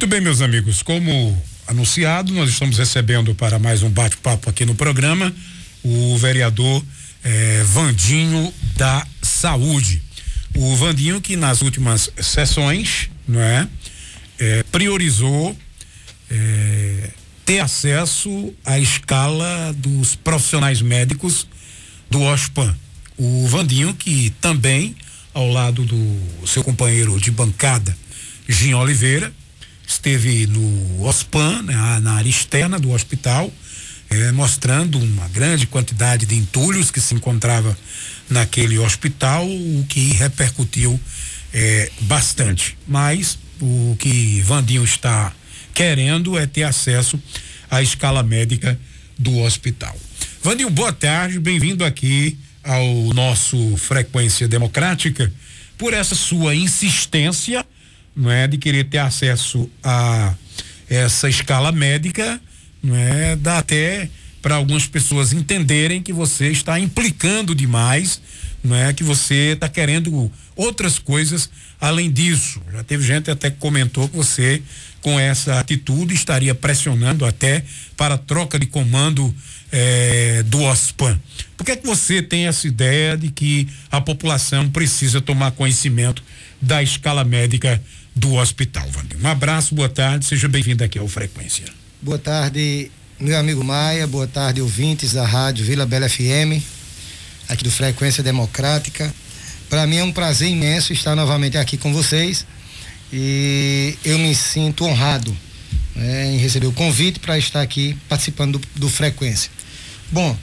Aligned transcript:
Muito 0.00 0.08
bem, 0.08 0.22
meus 0.22 0.40
amigos, 0.40 0.82
como 0.82 1.38
anunciado, 1.66 2.32
nós 2.32 2.48
estamos 2.48 2.78
recebendo 2.78 3.34
para 3.34 3.58
mais 3.58 3.82
um 3.82 3.90
bate-papo 3.90 4.48
aqui 4.48 4.64
no 4.64 4.74
programa 4.74 5.30
o 5.82 6.16
vereador 6.16 6.82
eh, 7.22 7.62
Vandinho 7.66 8.50
da 8.76 9.06
Saúde. 9.20 10.02
O 10.56 10.74
Vandinho 10.74 11.20
que 11.20 11.36
nas 11.36 11.60
últimas 11.60 12.10
sessões, 12.18 13.10
não 13.28 13.42
é, 13.42 13.68
eh, 14.38 14.64
priorizou 14.72 15.54
eh, 16.30 17.10
ter 17.44 17.60
acesso 17.60 18.54
à 18.64 18.78
escala 18.78 19.70
dos 19.76 20.16
profissionais 20.16 20.80
médicos 20.80 21.46
do 22.08 22.22
OSPAN. 22.22 22.74
O 23.18 23.46
Vandinho 23.48 23.92
que 23.92 24.30
também, 24.40 24.96
ao 25.34 25.46
lado 25.46 25.84
do 25.84 26.46
seu 26.46 26.64
companheiro 26.64 27.20
de 27.20 27.30
bancada, 27.30 27.94
Gin 28.48 28.72
Oliveira, 28.72 29.30
esteve 29.90 30.46
no 30.46 31.02
OSPAN, 31.02 31.62
né, 31.62 31.74
na 32.00 32.12
área 32.12 32.28
externa 32.28 32.78
do 32.78 32.92
hospital, 32.92 33.52
eh, 34.08 34.30
mostrando 34.30 34.98
uma 34.98 35.28
grande 35.28 35.66
quantidade 35.66 36.26
de 36.26 36.36
entulhos 36.36 36.90
que 36.92 37.00
se 37.00 37.12
encontrava 37.12 37.76
naquele 38.28 38.78
hospital, 38.78 39.44
o 39.44 39.84
que 39.88 40.12
repercutiu 40.12 40.98
eh, 41.52 41.90
bastante. 42.02 42.78
Mas 42.86 43.36
o 43.60 43.96
que 43.98 44.40
Vandinho 44.42 44.84
está 44.84 45.32
querendo 45.74 46.38
é 46.38 46.46
ter 46.46 46.62
acesso 46.62 47.20
à 47.68 47.82
escala 47.82 48.22
médica 48.22 48.78
do 49.18 49.38
hospital. 49.38 49.96
Vandinho, 50.42 50.70
boa 50.70 50.92
tarde, 50.92 51.40
bem-vindo 51.40 51.84
aqui 51.84 52.38
ao 52.62 53.12
nosso 53.12 53.76
Frequência 53.76 54.46
Democrática 54.46 55.32
por 55.76 55.92
essa 55.92 56.14
sua 56.14 56.54
insistência 56.54 57.66
não 58.14 58.30
é, 58.30 58.46
de 58.46 58.58
querer 58.58 58.84
ter 58.84 58.98
acesso 58.98 59.68
a 59.82 60.34
essa 60.88 61.28
escala 61.28 61.70
médica, 61.70 62.40
não 62.82 62.96
é, 62.96 63.36
dá 63.36 63.58
até 63.58 64.08
para 64.42 64.56
algumas 64.56 64.86
pessoas 64.86 65.32
entenderem 65.32 66.02
que 66.02 66.12
você 66.12 66.48
está 66.48 66.80
implicando 66.80 67.54
demais, 67.54 68.20
não 68.64 68.74
é, 68.74 68.92
que 68.92 69.04
você 69.04 69.52
está 69.52 69.68
querendo 69.68 70.30
outras 70.56 70.98
coisas 70.98 71.50
além 71.80 72.10
disso. 72.10 72.60
Já 72.72 72.82
teve 72.82 73.04
gente 73.04 73.30
até 73.30 73.50
que 73.50 73.58
comentou 73.58 74.08
que 74.08 74.16
você 74.16 74.62
com 75.00 75.18
essa 75.18 75.58
atitude 75.58 76.14
estaria 76.14 76.54
pressionando 76.54 77.24
até 77.24 77.64
para 77.96 78.18
troca 78.18 78.58
de 78.58 78.66
comando 78.66 79.34
eh, 79.72 80.42
do 80.46 80.62
OSPAN. 80.62 81.18
Por 81.56 81.64
que, 81.64 81.72
é 81.72 81.76
que 81.76 81.86
você 81.86 82.20
tem 82.20 82.46
essa 82.46 82.66
ideia 82.66 83.16
de 83.16 83.30
que 83.30 83.66
a 83.90 84.00
população 84.00 84.68
precisa 84.68 85.20
tomar 85.20 85.52
conhecimento 85.52 86.22
da 86.60 86.82
escala 86.82 87.24
médica 87.24 87.82
do 88.20 88.34
hospital, 88.34 88.86
Vander. 88.90 89.18
Um 89.18 89.26
abraço, 89.26 89.74
boa 89.74 89.88
tarde, 89.88 90.26
seja 90.26 90.46
bem-vindo 90.46 90.84
aqui 90.84 90.98
ao 90.98 91.08
Frequência. 91.08 91.64
Boa 92.02 92.18
tarde, 92.18 92.90
meu 93.18 93.38
amigo 93.38 93.64
Maia, 93.64 94.06
boa 94.06 94.26
tarde, 94.26 94.60
ouvintes 94.60 95.14
da 95.14 95.24
Rádio 95.24 95.64
Vila 95.64 95.86
Bela 95.86 96.06
FM, 96.06 96.62
aqui 97.48 97.64
do 97.64 97.70
Frequência 97.70 98.22
Democrática. 98.22 99.12
Para 99.70 99.86
mim 99.86 99.96
é 99.96 100.04
um 100.04 100.12
prazer 100.12 100.50
imenso 100.50 100.92
estar 100.92 101.16
novamente 101.16 101.56
aqui 101.56 101.78
com 101.78 101.94
vocês 101.94 102.44
e 103.10 103.96
eu 104.04 104.18
me 104.18 104.34
sinto 104.34 104.84
honrado 104.84 105.34
né, 105.96 106.30
em 106.30 106.36
receber 106.36 106.66
o 106.66 106.72
convite 106.72 107.20
para 107.20 107.38
estar 107.38 107.62
aqui 107.62 107.96
participando 108.06 108.58
do, 108.58 108.80
do 108.80 108.88
Frequência. 108.90 109.50
Bom, 110.12 110.36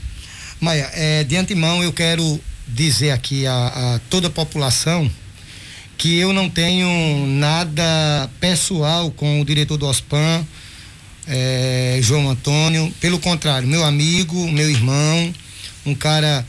Maia, 0.60 0.90
é, 0.94 1.24
de 1.24 1.38
antemão 1.38 1.84
eu 1.84 1.94
quero 1.94 2.42
dizer 2.68 3.12
aqui 3.12 3.46
a, 3.46 3.68
a 3.68 4.00
toda 4.10 4.30
a 4.30 4.32
população 4.32 5.08
que 5.98 6.18
eu 6.18 6.32
não 6.32 6.50
tenho 6.50 7.26
nada 7.26 8.30
pessoal 8.40 9.10
com 9.12 9.42
o 9.42 9.46
diretor 9.46 9.78
do 9.78 9.88
OSPAN, 9.88 10.46
é, 11.28 12.00
João 12.02 12.30
Antônio. 12.30 12.94
Pelo 13.02 13.20
contrário, 13.20 13.68
meu 13.68 13.84
amigo, 13.84 14.50
meu 14.52 14.70
irmão, 14.70 15.34
um 15.86 15.96
cara, 15.96 16.46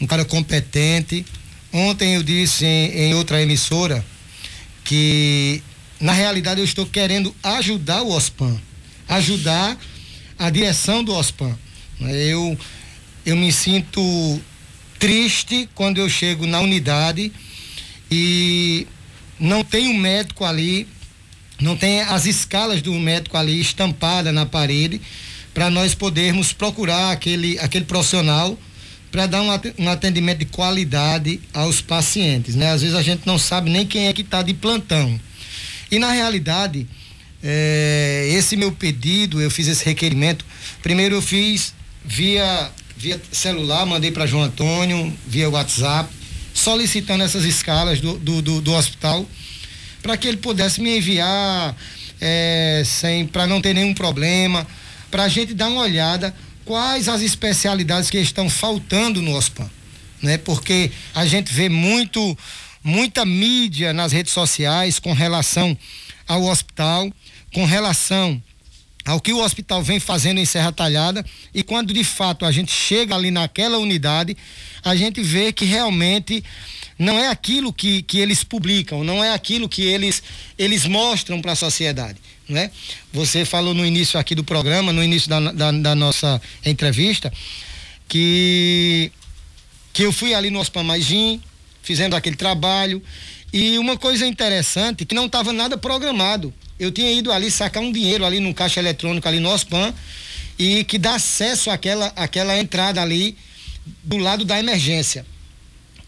um 0.00 0.06
cara 0.06 0.24
competente. 0.24 1.24
Ontem 1.72 2.16
eu 2.16 2.22
disse 2.22 2.64
em, 2.64 2.90
em 2.90 3.14
outra 3.14 3.40
emissora 3.40 4.04
que 4.84 5.62
na 6.00 6.12
realidade 6.12 6.60
eu 6.60 6.64
estou 6.64 6.84
querendo 6.84 7.34
ajudar 7.44 8.02
o 8.02 8.12
OSPAN, 8.12 8.60
ajudar 9.08 9.78
a 10.36 10.50
direção 10.50 11.04
do 11.04 11.14
OSPAN. 11.14 11.56
Eu, 12.00 12.58
eu 13.24 13.36
me 13.36 13.52
sinto 13.52 14.40
triste 14.98 15.68
quando 15.76 15.98
eu 15.98 16.08
chego 16.08 16.44
na 16.44 16.58
unidade 16.60 17.30
e 18.10 18.86
não 19.38 19.62
tem 19.62 19.88
um 19.88 19.96
médico 19.96 20.44
ali, 20.44 20.86
não 21.60 21.76
tem 21.76 22.00
as 22.02 22.26
escalas 22.26 22.82
do 22.82 22.92
médico 22.94 23.36
ali 23.36 23.60
estampada 23.60 24.32
na 24.32 24.44
parede 24.44 25.00
para 25.54 25.70
nós 25.70 25.94
podermos 25.94 26.52
procurar 26.52 27.12
aquele, 27.12 27.58
aquele 27.58 27.84
profissional 27.84 28.58
para 29.10 29.26
dar 29.26 29.42
um, 29.42 29.88
atendimento 29.88 30.38
de 30.38 30.44
qualidade 30.44 31.40
aos 31.52 31.80
pacientes, 31.80 32.54
né? 32.54 32.70
Às 32.70 32.82
vezes 32.82 32.96
a 32.96 33.02
gente 33.02 33.22
não 33.26 33.38
sabe 33.38 33.68
nem 33.68 33.84
quem 33.84 34.06
é 34.06 34.12
que 34.12 34.22
está 34.22 34.40
de 34.40 34.54
plantão. 34.54 35.20
E 35.90 35.98
na 35.98 36.12
realidade, 36.12 36.86
é, 37.42 38.28
esse 38.32 38.56
meu 38.56 38.70
pedido, 38.70 39.40
eu 39.40 39.50
fiz 39.50 39.66
esse 39.66 39.84
requerimento. 39.84 40.44
Primeiro 40.80 41.16
eu 41.16 41.22
fiz 41.22 41.74
via, 42.04 42.70
via 42.96 43.20
celular, 43.32 43.84
mandei 43.84 44.12
para 44.12 44.26
João 44.26 44.44
Antônio, 44.44 45.12
via 45.26 45.50
WhatsApp 45.50 46.19
solicitando 46.52 47.24
essas 47.24 47.44
escalas 47.44 48.00
do, 48.00 48.18
do, 48.18 48.42
do, 48.42 48.60
do 48.60 48.72
hospital 48.74 49.26
para 50.02 50.16
que 50.16 50.26
ele 50.26 50.38
pudesse 50.38 50.80
me 50.80 50.96
enviar 50.96 51.76
é, 52.20 52.82
sem 52.84 53.26
para 53.26 53.46
não 53.46 53.60
ter 53.60 53.74
nenhum 53.74 53.94
problema, 53.94 54.66
para 55.10 55.24
a 55.24 55.28
gente 55.28 55.54
dar 55.54 55.68
uma 55.68 55.82
olhada 55.82 56.34
quais 56.64 57.08
as 57.08 57.20
especialidades 57.22 58.10
que 58.10 58.18
estão 58.18 58.48
faltando 58.48 59.20
no 59.20 59.34
OSPAN, 59.34 59.68
né? 60.22 60.38
Porque 60.38 60.90
a 61.14 61.26
gente 61.26 61.52
vê 61.52 61.68
muito 61.68 62.36
muita 62.82 63.26
mídia 63.26 63.92
nas 63.92 64.12
redes 64.12 64.32
sociais 64.32 64.98
com 64.98 65.12
relação 65.12 65.76
ao 66.26 66.44
hospital, 66.44 67.12
com 67.52 67.64
relação 67.64 68.40
ao 69.04 69.20
que 69.20 69.32
o 69.32 69.42
hospital 69.42 69.82
vem 69.82 69.98
fazendo 69.98 70.38
em 70.38 70.44
Serra 70.44 70.72
Talhada 70.72 71.24
e 71.54 71.62
quando 71.62 71.92
de 71.92 72.04
fato 72.04 72.44
a 72.44 72.52
gente 72.52 72.72
chega 72.72 73.14
ali 73.14 73.30
naquela 73.30 73.78
unidade, 73.78 74.36
a 74.84 74.94
gente 74.94 75.22
vê 75.22 75.52
que 75.52 75.64
realmente 75.64 76.44
não 76.98 77.18
é 77.18 77.28
aquilo 77.28 77.72
que, 77.72 78.02
que 78.02 78.18
eles 78.18 78.44
publicam, 78.44 79.02
não 79.02 79.24
é 79.24 79.32
aquilo 79.32 79.68
que 79.68 79.82
eles, 79.82 80.22
eles 80.58 80.84
mostram 80.84 81.40
para 81.40 81.52
a 81.52 81.56
sociedade. 81.56 82.18
Né? 82.46 82.70
Você 83.12 83.44
falou 83.44 83.72
no 83.72 83.86
início 83.86 84.18
aqui 84.18 84.34
do 84.34 84.44
programa, 84.44 84.92
no 84.92 85.02
início 85.02 85.30
da, 85.30 85.40
da, 85.52 85.72
da, 85.72 85.94
nossa 85.94 86.40
entrevista, 86.66 87.32
que, 88.08 89.10
que 89.92 90.02
eu 90.02 90.12
fui 90.12 90.34
ali 90.34 90.50
no 90.50 90.58
Hospital 90.58 90.84
Magim, 90.84 91.40
fizendo 91.80 92.16
aquele 92.16 92.36
trabalho, 92.36 93.02
e 93.52 93.78
uma 93.78 93.96
coisa 93.96 94.26
interessante, 94.26 95.04
que 95.04 95.14
não 95.14 95.26
estava 95.26 95.52
nada 95.52 95.78
programado. 95.78 96.52
Eu 96.80 96.90
tinha 96.90 97.12
ido 97.12 97.30
ali 97.30 97.50
sacar 97.50 97.82
um 97.82 97.92
dinheiro 97.92 98.24
ali 98.24 98.40
no 98.40 98.54
caixa 98.54 98.80
eletrônico 98.80 99.28
ali 99.28 99.38
no 99.38 99.50
OSPAN 99.50 99.94
e 100.58 100.82
que 100.84 100.96
dá 100.96 101.16
acesso 101.16 101.70
àquela, 101.70 102.06
àquela 102.16 102.58
entrada 102.58 103.02
ali 103.02 103.36
do 104.02 104.16
lado 104.16 104.46
da 104.46 104.58
emergência. 104.58 105.26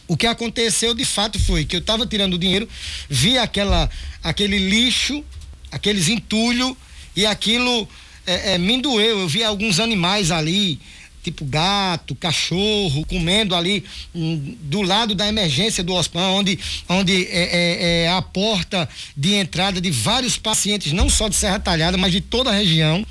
O 0.09 0.17
que 0.17 0.27
aconteceu 0.27 0.95
de 0.95 1.05
fato 1.05 1.39
foi 1.39 1.67
que 1.67 1.77
eu 1.77 1.81
estava 1.81 2.07
tirando 2.07 2.35
o 2.35 2.39
dinheiro, 2.39 2.67
vi 3.09 3.37
aquela, 3.37 3.89
aquele 4.25 4.59
lixo, 4.59 5.23
aqueles 5.71 6.09
entulhos, 6.09 6.75
e 7.15 7.27
aquilo 7.27 7.87
é, 8.27 8.55
é, 8.55 8.59
me 8.59 8.81
doeu. 8.81 9.21
Eu 9.21 9.29
vi 9.29 9.45
alguns 9.45 9.79
animais 9.79 10.31
ali, 10.31 10.81
tipo 11.23 11.45
gato, 11.45 12.15
cachorro, 12.15 13.07
comendo 13.07 13.55
ali 13.55 13.85
um, 14.15 14.57
do 14.63 14.83
lado 14.83 15.15
da 15.15 15.29
emergência 15.29 15.85
do 15.85 15.95
hospital, 15.95 16.35
onde, 16.35 16.59
onde 16.89 17.27
é, 17.27 17.43
é, 17.43 18.03
é, 18.05 18.09
a 18.11 18.21
porta 18.21 18.89
de 19.17 19.35
entrada 19.35 19.81
de 19.81 19.91
vários 19.91 20.37
pacientes, 20.37 20.93
não 20.93 21.09
só 21.09 21.29
de 21.29 21.37
Serra 21.37 21.61
Talhada, 21.61 21.97
mas 21.97 22.13
de 22.13 22.21
toda 22.21 22.51
a 22.51 22.55
região. 22.55 23.07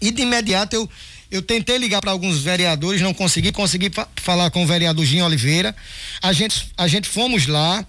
E 0.00 0.12
de 0.12 0.22
imediato 0.22 0.76
eu, 0.76 0.88
eu 1.30 1.42
tentei 1.42 1.76
ligar 1.76 2.00
para 2.00 2.12
alguns 2.12 2.38
vereadores, 2.38 3.00
não 3.00 3.12
consegui, 3.12 3.50
consegui 3.50 3.90
falar 4.16 4.50
com 4.50 4.62
o 4.62 4.66
vereador 4.66 5.04
Gin 5.04 5.22
Oliveira. 5.22 5.74
A 6.22 6.32
gente, 6.32 6.68
a 6.76 6.86
gente 6.86 7.08
fomos 7.08 7.46
lá, 7.48 7.84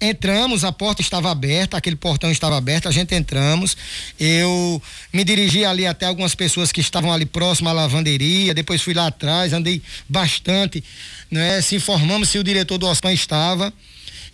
entramos, 0.00 0.64
a 0.64 0.72
porta 0.72 1.02
estava 1.02 1.30
aberta, 1.30 1.76
aquele 1.76 1.96
portão 1.96 2.30
estava 2.30 2.56
aberto, 2.56 2.88
a 2.88 2.92
gente 2.92 3.14
entramos. 3.14 3.76
Eu 4.18 4.82
me 5.12 5.24
dirigi 5.24 5.64
ali 5.64 5.86
até 5.86 6.06
algumas 6.06 6.34
pessoas 6.34 6.70
que 6.70 6.80
estavam 6.80 7.12
ali 7.12 7.26
próximo 7.26 7.68
à 7.68 7.72
lavanderia, 7.72 8.54
depois 8.54 8.82
fui 8.82 8.94
lá 8.94 9.06
atrás, 9.06 9.52
andei 9.52 9.82
bastante, 10.08 10.82
né? 11.30 11.60
Se 11.60 11.76
informamos 11.76 12.28
se 12.28 12.38
o 12.38 12.44
diretor 12.44 12.78
do 12.78 12.86
OSPAN 12.86 13.12
estava. 13.12 13.72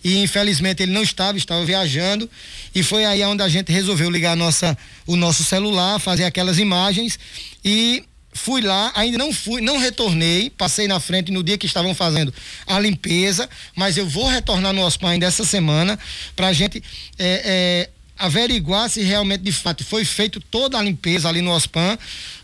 E 0.03 0.21
infelizmente 0.21 0.83
ele 0.83 0.91
não 0.91 1.01
estava, 1.01 1.35
estava 1.35 1.65
viajando. 1.65 2.29
E 2.75 2.83
foi 2.83 3.05
aí 3.05 3.23
onde 3.23 3.41
a 3.41 3.49
gente 3.49 3.71
resolveu 3.71 4.07
ligar 4.07 4.37
nossa, 4.37 4.77
o 5.07 5.15
nosso 5.15 5.43
celular, 5.43 5.99
fazer 5.99 6.25
aquelas 6.25 6.59
imagens 6.59 7.17
e 7.63 8.03
fui 8.35 8.61
lá, 8.61 8.91
ainda 8.93 9.17
não 9.17 9.33
fui, 9.33 9.61
não 9.61 9.77
retornei, 9.77 10.49
passei 10.49 10.87
na 10.87 10.99
frente 10.99 11.31
no 11.31 11.41
dia 11.41 11.57
que 11.57 11.65
estavam 11.65 11.95
fazendo 11.95 12.33
a 12.67 12.77
limpeza, 12.77 13.49
mas 13.73 13.97
eu 13.97 14.05
vou 14.05 14.27
retornar 14.27 14.73
no 14.73 14.83
hospital 14.83 15.11
ainda 15.11 15.25
essa 15.25 15.45
semana 15.45 15.97
para 16.35 16.47
a 16.47 16.53
gente 16.53 16.83
é, 17.17 17.41
é, 17.45 17.89
averiguar 18.19 18.89
se 18.89 19.01
realmente 19.01 19.41
de 19.41 19.53
fato 19.53 19.85
foi 19.85 20.03
feito 20.03 20.41
toda 20.41 20.77
a 20.77 20.83
limpeza 20.83 21.29
ali 21.29 21.41
no 21.41 21.51
OSPAN, 21.51 21.97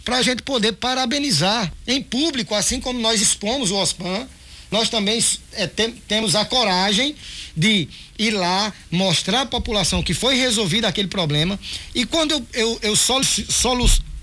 para 0.05 0.17
a 0.17 0.21
gente 0.21 0.41
poder 0.43 0.71
parabenizar 0.71 1.71
em 1.85 2.01
público, 2.01 2.55
assim 2.55 2.79
como 2.79 2.99
nós 2.99 3.21
expomos 3.21 3.69
o 3.69 3.75
OSPAN, 3.75 4.27
nós 4.71 4.87
também 4.87 5.21
é, 5.51 5.67
tem, 5.67 5.91
temos 5.91 6.35
a 6.35 6.45
coragem 6.45 7.13
de 7.55 7.89
ir 8.17 8.31
lá, 8.31 8.73
mostrar 8.89 9.41
à 9.41 9.45
população 9.45 10.01
que 10.01 10.13
foi 10.13 10.35
resolvido 10.35 10.85
aquele 10.85 11.09
problema. 11.09 11.59
E 11.93 12.05
quando 12.05 12.31
eu, 12.31 12.47
eu, 12.53 12.79
eu 12.81 12.95
só, 12.95 13.21
só 13.21 13.75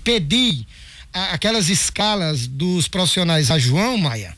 pedi 0.03 0.65
aquelas 1.13 1.69
escalas 1.69 2.47
dos 2.47 2.87
profissionais 2.87 3.51
a 3.51 3.57
João 3.57 3.97
Maia, 3.97 4.37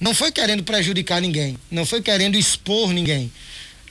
não 0.00 0.14
foi 0.14 0.30
querendo 0.30 0.62
prejudicar 0.62 1.20
ninguém, 1.20 1.56
não 1.70 1.86
foi 1.86 2.02
querendo 2.02 2.36
expor 2.36 2.92
ninguém. 2.92 3.32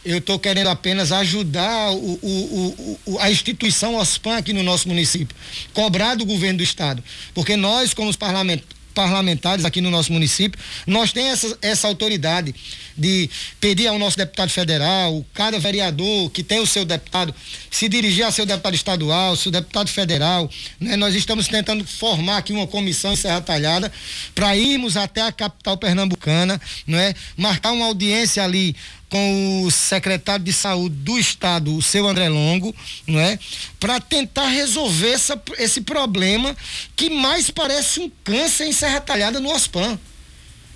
Eu 0.05 0.17
estou 0.17 0.37
querendo 0.37 0.67
apenas 0.67 1.13
ajudar 1.13 1.91
o, 1.91 2.19
o, 2.21 2.99
o, 3.05 3.19
a 3.19 3.31
instituição 3.31 3.95
OSPAN 3.95 4.35
aqui 4.37 4.51
no 4.51 4.61
nosso 4.61 4.87
município, 4.87 5.35
cobrar 5.73 6.15
do 6.15 6.25
governo 6.25 6.57
do 6.57 6.63
estado, 6.63 7.01
porque 7.33 7.55
nós, 7.55 7.93
como 7.93 8.11
parlamentares 8.93 9.63
aqui 9.63 9.79
no 9.79 9.89
nosso 9.89 10.11
município, 10.11 10.59
nós 10.85 11.13
temos 11.13 11.31
essa, 11.31 11.57
essa 11.61 11.87
autoridade 11.87 12.53
de 12.97 13.29
pedir 13.59 13.87
ao 13.87 13.97
nosso 13.97 14.17
deputado 14.17 14.49
federal, 14.49 15.25
cada 15.33 15.59
vereador 15.59 16.29
que 16.31 16.43
tem 16.43 16.59
o 16.59 16.67
seu 16.67 16.85
deputado, 16.85 17.33
se 17.69 17.89
dirigir 17.89 18.25
a 18.25 18.31
seu 18.31 18.45
deputado 18.45 18.75
estadual, 18.75 19.35
seu 19.35 19.51
deputado 19.51 19.89
federal. 19.89 20.49
Né? 20.79 20.95
Nós 20.95 21.15
estamos 21.15 21.47
tentando 21.47 21.85
formar 21.85 22.37
aqui 22.37 22.53
uma 22.53 22.67
comissão 22.67 23.13
em 23.13 23.15
Serra 23.15 23.41
Talhada 23.41 23.91
para 24.35 24.55
irmos 24.55 24.97
até 24.97 25.21
a 25.21 25.31
capital 25.31 25.77
pernambucana, 25.77 26.59
não 26.85 26.99
é? 26.99 27.13
marcar 27.37 27.71
uma 27.71 27.85
audiência 27.85 28.43
ali 28.43 28.75
com 29.13 29.61
o 29.63 29.69
secretário 29.69 30.43
de 30.43 30.51
saúde 30.51 30.95
do 30.95 31.19
estado, 31.19 31.75
o 31.75 31.83
seu 31.83 32.07
André 32.07 32.29
Longo, 32.29 32.75
não 33.05 33.19
é? 33.19 33.37
Para 33.79 33.99
tentar 33.99 34.47
resolver 34.47 35.11
essa, 35.11 35.39
esse 35.59 35.81
problema 35.81 36.57
que 36.95 37.11
mais 37.11 37.51
parece 37.51 37.99
um 37.99 38.11
câncer 38.23 38.65
em 38.65 38.71
Serra 38.71 38.99
Talhada 38.99 39.39
no 39.39 39.53
OSPAN. 39.53 39.99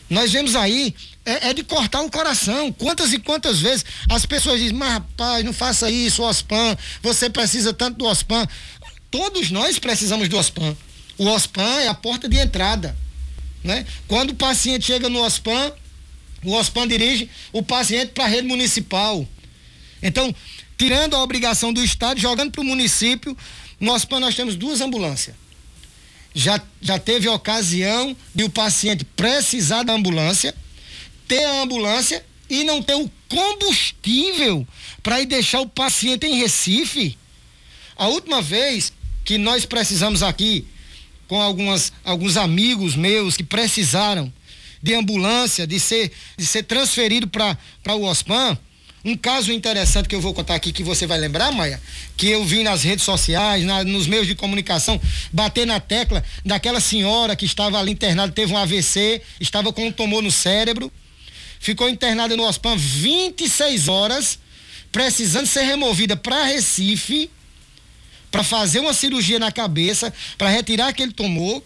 Nós 0.08 0.32
vemos 0.32 0.56
aí, 0.56 0.94
é, 1.28 1.50
é, 1.50 1.54
de 1.54 1.62
cortar 1.62 2.02
o 2.02 2.10
coração. 2.10 2.72
Quantas 2.72 3.12
e 3.12 3.20
quantas 3.20 3.60
vezes 3.60 3.84
as 4.10 4.26
pessoas 4.26 4.62
dizem, 4.62 4.78
mas 4.78 4.94
rapaz, 4.94 5.44
não 5.44 5.52
faça 5.52 5.92
isso, 5.92 6.24
OSPAN, 6.24 6.78
você 7.04 7.30
precisa 7.30 7.74
tanto 7.74 7.98
do 7.98 8.06
OSPAN. 8.06 8.48
Todos 9.12 9.52
nós 9.52 9.78
precisamos 9.78 10.30
do 10.30 10.38
OSPAN. 10.38 10.76
O 11.18 11.28
OSPAN 11.28 11.82
é 11.82 11.90
a 11.90 11.94
porta 11.94 12.30
de 12.30 12.38
entrada. 12.38 12.96
Né? 13.62 13.86
Quando 14.08 14.30
o 14.30 14.36
paciente 14.36 14.86
chega 14.86 15.10
no 15.10 15.22
OSPAN, 15.22 15.74
o 16.46 16.54
OSPAN 16.54 16.88
dirige 16.88 17.30
o 17.52 17.62
paciente 17.62 18.14
para 18.14 18.24
a 18.24 18.28
rede 18.28 18.48
municipal. 18.48 19.28
Então, 20.02 20.34
tirando 20.78 21.14
a 21.16 21.22
obrigação 21.22 21.74
do 21.74 21.84
Estado, 21.84 22.22
jogando 22.22 22.52
para 22.52 22.62
o 22.62 22.66
município, 22.66 23.38
no 23.82 23.92
OSPAN 23.92 24.22
nós 24.22 24.34
temos 24.34 24.56
duas 24.56 24.80
ambulâncias. 24.80 25.36
Já, 26.34 26.62
já 26.80 26.98
teve 26.98 27.28
ocasião 27.28 28.16
de 28.34 28.46
o 28.46 28.50
paciente 28.50 29.04
precisar 29.04 29.84
da 29.84 29.92
ambulância, 29.92 30.56
ter 31.28 31.44
a 31.44 31.62
ambulância 31.62 32.24
e 32.50 32.64
não 32.64 32.82
ter 32.82 32.96
o 32.96 33.12
combustível 33.28 34.66
para 35.04 35.22
ir 35.22 35.26
deixar 35.26 35.62
o 35.62 35.68
paciente 35.68 36.26
em 36.26 36.40
Recife. 36.40 37.18
A 37.96 38.08
última 38.08 38.42
vez 38.42 38.94
que 39.26 39.38
nós 39.38 39.66
precisamos 39.66 40.24
aqui, 40.24 40.66
com 41.28 41.42
algumas, 41.42 41.92
alguns 42.04 42.38
amigos 42.38 42.96
meus 42.96 43.36
que 43.36 43.44
precisaram 43.44 44.32
de 44.82 44.94
ambulância, 44.94 45.68
de 45.68 45.80
ser, 45.80 46.12
de 46.38 46.46
ser 46.46 46.64
transferido 46.64 47.28
para 47.28 47.58
o 47.96 48.04
OSPAN. 48.04 48.58
Um 49.04 49.16
caso 49.16 49.52
interessante 49.52 50.08
que 50.10 50.16
eu 50.16 50.22
vou 50.22 50.34
contar 50.34 50.56
aqui, 50.56 50.72
que 50.72 50.84
você 50.84 51.08
vai 51.08 51.18
lembrar, 51.18 51.52
Maia, 51.52 51.82
que 52.16 52.28
eu 52.28 52.44
vi 52.44 52.64
nas 52.64 52.84
redes 52.84 53.06
sociais, 53.06 53.64
na, 53.64 53.84
nos 53.84 54.06
meios 54.06 54.28
de 54.28 54.36
comunicação, 54.36 55.00
bater 55.32 55.66
na 55.66 55.80
tecla 55.80 56.24
daquela 56.46 56.80
senhora 56.80 57.36
que 57.36 57.46
estava 57.46 57.80
ali 57.80 57.92
internada, 57.92 58.34
teve 58.34 58.52
um 58.52 58.58
AVC, 58.58 59.22
estava 59.40 59.72
com 59.72 59.88
um 59.88 59.92
tumor 59.92 60.22
no 60.22 60.32
cérebro, 60.32 60.92
ficou 61.60 61.90
internada 61.90 62.36
no 62.36 62.44
OSPAN 62.44 62.76
26 62.78 63.88
horas, 63.88 64.40
precisando 64.92 65.48
ser 65.48 65.64
removida 65.64 66.16
para 66.16 66.44
Recife, 66.44 67.30
para 68.32 68.44
fazer 68.44 68.80
uma 68.80 68.94
cirurgia 68.94 69.40
na 69.40 69.52
cabeça, 69.52 70.14
para 70.38 70.50
retirar 70.50 70.88
aquele 70.88 71.12
tumor. 71.12 71.64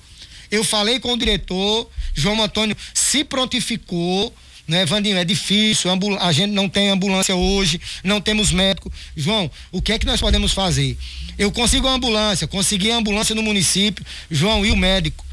Eu 0.50 0.64
falei 0.64 1.00
com 1.00 1.14
o 1.14 1.18
diretor, 1.18 1.90
João 2.14 2.42
Antônio 2.42 2.76
se 2.94 3.24
prontificou, 3.24 4.34
né, 4.68 4.86
Vandinho? 4.86 5.18
É 5.18 5.26
difícil, 5.26 5.90
a 6.20 6.32
gente 6.32 6.52
não 6.52 6.70
tem 6.70 6.90
ambulância 6.90 7.36
hoje, 7.36 7.80
não 8.04 8.22
temos 8.22 8.52
médico. 8.52 8.92
João, 9.16 9.50
o 9.72 9.82
que 9.82 9.94
é 9.94 10.00
que 10.00 10.06
nós 10.06 10.20
podemos 10.20 10.54
fazer? 10.54 10.98
Eu 11.38 11.52
consigo 11.52 11.88
a 11.88 11.94
ambulância, 11.94 12.48
consegui 12.48 12.92
a 12.92 12.98
ambulância 12.98 13.36
no 13.36 13.42
município, 13.42 14.06
João, 14.30 14.66
e 14.66 14.72
o 14.72 14.78
médico? 14.78 15.26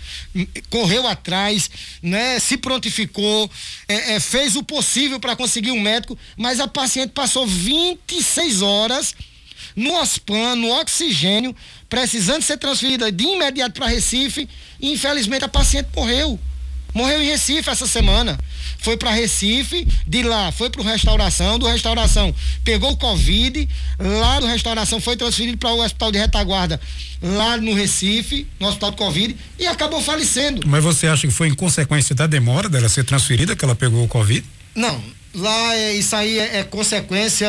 correu 0.69 1.07
atrás, 1.07 1.71
né, 2.03 2.39
se 2.39 2.57
prontificou, 2.57 3.51
é, 3.87 4.15
é, 4.15 4.21
fez 4.21 4.57
o 4.57 4.63
possível 4.63 5.19
para 5.19 5.37
conseguir 5.37 5.71
um 5.71 5.81
médico, 5.81 6.19
mas 6.37 6.61
a 6.61 6.69
paciente 6.69 7.11
passou 7.11 7.47
26 7.47 8.63
horas 8.63 9.15
no 9.75 9.95
OSPAN, 9.95 10.57
no 10.57 10.71
oxigênio, 10.73 11.55
precisando 11.89 12.43
ser 12.43 12.59
transferida 12.59 13.11
de 13.13 13.25
imediato 13.25 13.75
para 13.75 13.87
Recife, 13.87 14.49
e 14.81 14.93
infelizmente 14.93 15.45
a 15.45 15.49
paciente 15.49 15.89
morreu. 15.95 16.39
Morreu 16.95 17.23
em 17.23 17.27
Recife 17.27 17.69
essa 17.69 17.87
semana. 17.87 18.39
Foi 18.81 18.97
para 18.97 19.11
Recife, 19.11 19.87
de 20.07 20.23
lá 20.23 20.53
foi 20.53 20.71
para 20.71 20.81
o 20.81 20.85
restauração, 20.85 21.59
do 21.59 21.67
restauração 21.67 22.35
pegou 22.65 22.93
o 22.93 22.97
Covid, 22.97 23.69
lá 23.99 24.41
do 24.41 24.47
restauração 24.47 25.01
foi 25.01 25.17
transferido 25.17 25.59
para 25.59 25.71
o 25.71 25.83
hospital 25.83 26.13
de 26.13 26.19
retaguarda, 26.19 26.81
lá 27.21 27.57
no 27.57 27.75
Recife, 27.75 28.47
no 28.61 28.69
hospital 28.69 28.91
de 28.93 28.97
Covid, 28.97 29.37
e 29.59 29.67
acabou 29.67 30.01
falecendo. 30.01 30.67
Mas 30.67 30.83
você 30.83 31.07
acha 31.07 31.27
que 31.27 31.33
foi 31.33 31.49
em 31.49 31.55
consequência 31.55 32.15
da 32.15 32.27
demora 32.27 32.69
dela 32.69 32.89
ser 32.89 33.05
transferida 33.05 33.57
que 33.57 33.65
ela 33.65 33.75
pegou 33.75 34.05
o 34.05 34.09
Covid? 34.09 34.45
Não, 34.75 35.03
Lá, 35.39 35.77
é, 35.77 35.95
isso 35.95 36.17
aí 36.17 36.37
é, 36.39 36.59
é, 36.59 36.65
consequência, 36.65 37.49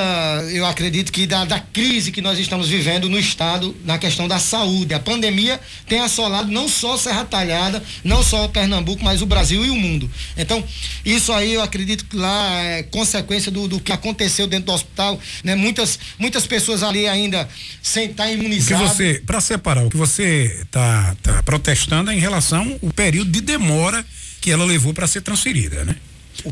eu 0.51 0.63
acredito 0.65 1.11
que 1.11 1.25
da, 1.25 1.43
da 1.43 1.59
crise 1.59 2.11
que 2.11 2.21
nós 2.21 2.37
estamos 2.37 2.69
vivendo 2.69 3.09
no 3.09 3.17
Estado 3.17 3.75
na 3.83 3.97
questão 3.97 4.27
da 4.27 4.37
saúde. 4.37 4.93
A 4.93 4.99
pandemia 4.99 5.59
tem 5.87 5.99
assolado 5.99 6.51
não 6.51 6.69
só 6.69 6.97
Serra 6.97 7.25
Talhada, 7.25 7.81
não 8.03 8.21
só 8.21 8.47
Pernambuco, 8.47 9.03
mas 9.03 9.23
o 9.23 9.25
Brasil 9.25 9.65
e 9.65 9.71
o 9.71 9.75
mundo. 9.75 10.09
Então, 10.37 10.63
isso 11.03 11.33
aí 11.33 11.53
eu 11.53 11.63
acredito 11.63 12.05
que 12.05 12.15
lá 12.15 12.61
é 12.61 12.83
consequência 12.83 13.51
do, 13.51 13.67
do 13.67 13.79
que 13.79 13.91
aconteceu 13.91 14.45
dentro 14.45 14.67
do 14.67 14.73
hospital. 14.73 15.19
Né? 15.43 15.55
Muitas, 15.55 15.97
muitas 16.19 16.45
pessoas 16.45 16.83
ali 16.83 17.07
ainda 17.07 17.49
sem 17.81 18.11
estar 18.11 18.31
imunizadas. 18.31 18.91
você, 18.91 19.23
para 19.25 19.41
separar, 19.41 19.83
o 19.83 19.89
que 19.89 19.97
você 19.97 20.59
está 20.61 21.15
tá 21.23 21.41
protestando 21.41 22.11
é 22.11 22.15
em 22.15 22.19
relação 22.19 22.79
ao 22.83 22.93
período 22.93 23.31
de 23.31 23.41
demora 23.41 24.05
que 24.39 24.51
ela 24.51 24.63
levou 24.63 24.93
para 24.93 25.07
ser 25.07 25.21
transferida, 25.21 25.83
né? 25.83 25.95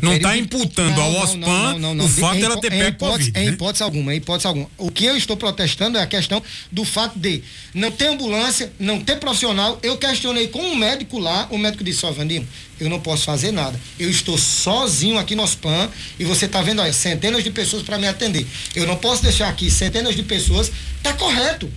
Não 0.01 0.13
está 0.13 0.37
imputando 0.37 0.99
ao 0.99 1.11
OSPAN 1.23 1.79
não, 1.79 1.93
não, 1.93 2.05
o 2.05 2.09
fato 2.09 2.39
dela 2.39 2.59
ter 2.59 2.69
pego 2.69 2.97
Covid. 2.97 3.31
Em 3.35 3.45
né? 3.45 3.51
hipótese 3.51 3.83
alguma, 3.83 4.13
em 4.13 4.17
hipótese 4.17 4.47
alguma. 4.47 4.69
O 4.77 4.91
que 4.91 5.05
eu 5.05 5.17
estou 5.17 5.37
protestando 5.37 5.97
é 5.97 6.01
a 6.01 6.07
questão 6.07 6.41
do 6.71 6.83
fato 6.83 7.17
de 7.17 7.43
não 7.73 7.91
ter 7.91 8.07
ambulância, 8.07 8.71
não 8.79 8.99
ter 8.99 9.17
profissional. 9.17 9.79
Eu 9.81 9.97
questionei 9.97 10.47
com 10.47 10.59
um 10.59 10.75
médico 10.75 11.19
lá, 11.19 11.47
o 11.49 11.57
médico 11.57 11.83
disse, 11.83 12.05
ó, 12.05 12.11
Vandinho, 12.11 12.47
eu 12.79 12.89
não 12.89 12.99
posso 12.99 13.23
fazer 13.23 13.51
nada. 13.51 13.79
Eu 13.99 14.09
estou 14.09 14.37
sozinho 14.37 15.17
aqui 15.17 15.35
no 15.35 15.43
OSPAN 15.43 15.89
e 16.19 16.25
você 16.25 16.45
está 16.45 16.61
vendo, 16.61 16.81
olha, 16.81 16.93
centenas 16.93 17.43
de 17.43 17.49
pessoas 17.49 17.83
para 17.83 17.97
me 17.97 18.07
atender. 18.07 18.45
Eu 18.75 18.85
não 18.85 18.97
posso 18.97 19.23
deixar 19.23 19.49
aqui 19.49 19.69
centenas 19.71 20.15
de 20.15 20.23
pessoas, 20.23 20.71
tá 21.01 21.13
correto, 21.13 21.71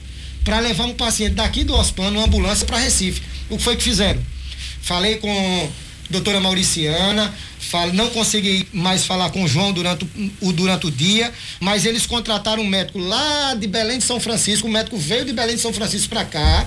para 0.45 0.59
levar 0.61 0.85
um 0.85 0.95
paciente 0.95 1.35
daqui 1.35 1.65
do 1.65 1.75
OSPAN 1.75 2.11
numa 2.11 2.25
ambulância 2.25 2.67
para 2.67 2.79
Recife. 2.79 3.23
O 3.49 3.57
que 3.57 3.63
foi 3.63 3.77
que 3.77 3.83
fizeram? 3.83 4.21
Falei 4.83 5.17
com 5.17 5.71
doutora 6.11 6.41
Mauriciana, 6.41 7.33
falo, 7.59 7.93
não 7.93 8.11
consegui 8.11 8.67
mais 8.73 9.05
falar 9.05 9.31
com 9.31 9.45
o 9.45 9.49
João 9.49 9.73
durante 9.73 10.07
o, 10.41 10.53
durante 10.53 10.87
o 10.87 10.91
dia, 10.91 11.33
mas 11.61 11.85
eles 11.85 12.05
contrataram 12.05 12.63
um 12.63 12.67
médico 12.67 12.99
lá 12.99 13.55
de 13.55 13.67
Belém 13.67 13.99
de 13.99 14.05
São 14.05 14.19
Francisco, 14.19 14.67
o 14.67 14.71
médico 14.71 14.99
veio 14.99 15.25
de 15.25 15.33
Belém 15.33 15.55
de 15.55 15.63
São 15.63 15.73
Francisco 15.73 16.09
para 16.09 16.25
cá. 16.25 16.67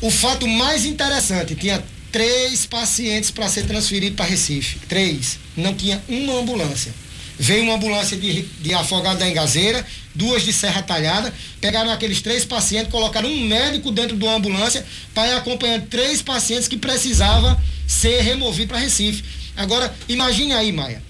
O 0.00 0.10
fato 0.10 0.46
mais 0.46 0.84
interessante, 0.84 1.54
tinha 1.54 1.82
três 2.12 2.66
pacientes 2.66 3.30
para 3.30 3.48
ser 3.48 3.64
transferido 3.66 4.16
para 4.16 4.26
Recife. 4.26 4.78
Três. 4.88 5.38
Não 5.56 5.74
tinha 5.74 6.02
uma 6.08 6.40
ambulância. 6.40 6.92
Veio 7.38 7.62
uma 7.62 7.74
ambulância 7.74 8.16
de, 8.16 8.42
de 8.42 8.74
afogado 8.74 9.18
da 9.18 9.28
Engazeira, 9.28 9.86
duas 10.14 10.42
de 10.42 10.52
Serra 10.52 10.82
Talhada, 10.82 11.32
pegaram 11.60 11.90
aqueles 11.90 12.20
três 12.20 12.44
pacientes, 12.44 12.90
colocaram 12.90 13.28
um 13.28 13.46
médico 13.46 13.92
dentro 13.92 14.16
de 14.16 14.24
uma 14.24 14.34
ambulância 14.34 14.84
para 15.14 15.28
ir 15.28 15.34
acompanhando 15.34 15.86
três 15.86 16.20
pacientes 16.20 16.66
que 16.66 16.76
precisavam 16.76 17.56
ser 17.86 18.20
removidos 18.22 18.68
para 18.68 18.78
Recife. 18.78 19.22
Agora, 19.56 19.94
imagine 20.08 20.52
aí, 20.52 20.72
Maia. 20.72 21.02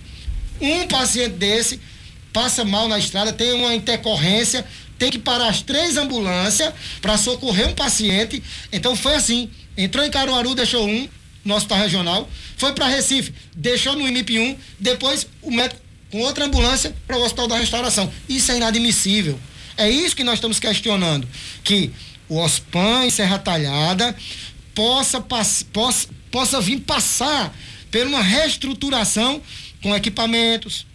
Um 0.60 0.86
paciente 0.86 1.34
desse 1.36 1.80
passa 2.32 2.64
mal 2.64 2.88
na 2.88 2.98
estrada, 2.98 3.32
tem 3.32 3.52
uma 3.54 3.74
intercorrência, 3.74 4.64
tem 4.98 5.10
que 5.10 5.18
parar 5.18 5.48
as 5.48 5.62
três 5.62 5.96
ambulâncias 5.96 6.72
para 7.00 7.16
socorrer 7.16 7.68
um 7.68 7.74
paciente. 7.74 8.42
Então 8.70 8.94
foi 8.94 9.14
assim. 9.14 9.50
Entrou 9.76 10.04
em 10.04 10.10
Caruaru, 10.10 10.54
deixou 10.54 10.86
um, 10.86 11.08
no 11.44 11.54
hospital 11.54 11.78
regional, 11.78 12.28
foi 12.56 12.72
para 12.72 12.88
Recife, 12.88 13.32
deixou 13.54 13.94
no 13.94 14.06
IMIP 14.06 14.38
1, 14.38 14.56
depois 14.78 15.26
o 15.40 15.50
médico 15.50 15.80
com 16.10 16.20
outra 16.20 16.44
ambulância 16.44 16.94
para 17.06 17.16
o 17.16 17.22
hospital 17.22 17.48
da 17.48 17.56
restauração. 17.56 18.10
Isso 18.28 18.50
é 18.52 18.56
inadmissível. 18.56 19.38
É 19.76 19.88
isso 19.88 20.16
que 20.16 20.24
nós 20.24 20.34
estamos 20.34 20.58
questionando. 20.58 21.28
Que 21.62 21.90
o 22.28 22.38
OSPAN 22.38 23.04
em 23.04 23.10
Serra 23.10 23.38
Talhada 23.38 24.14
possa, 24.74 25.20
possa, 25.20 26.08
possa 26.30 26.60
vir 26.60 26.80
passar 26.80 27.54
por 27.90 28.06
uma 28.06 28.22
reestruturação 28.22 29.40
com 29.82 29.94
equipamentos. 29.94 30.86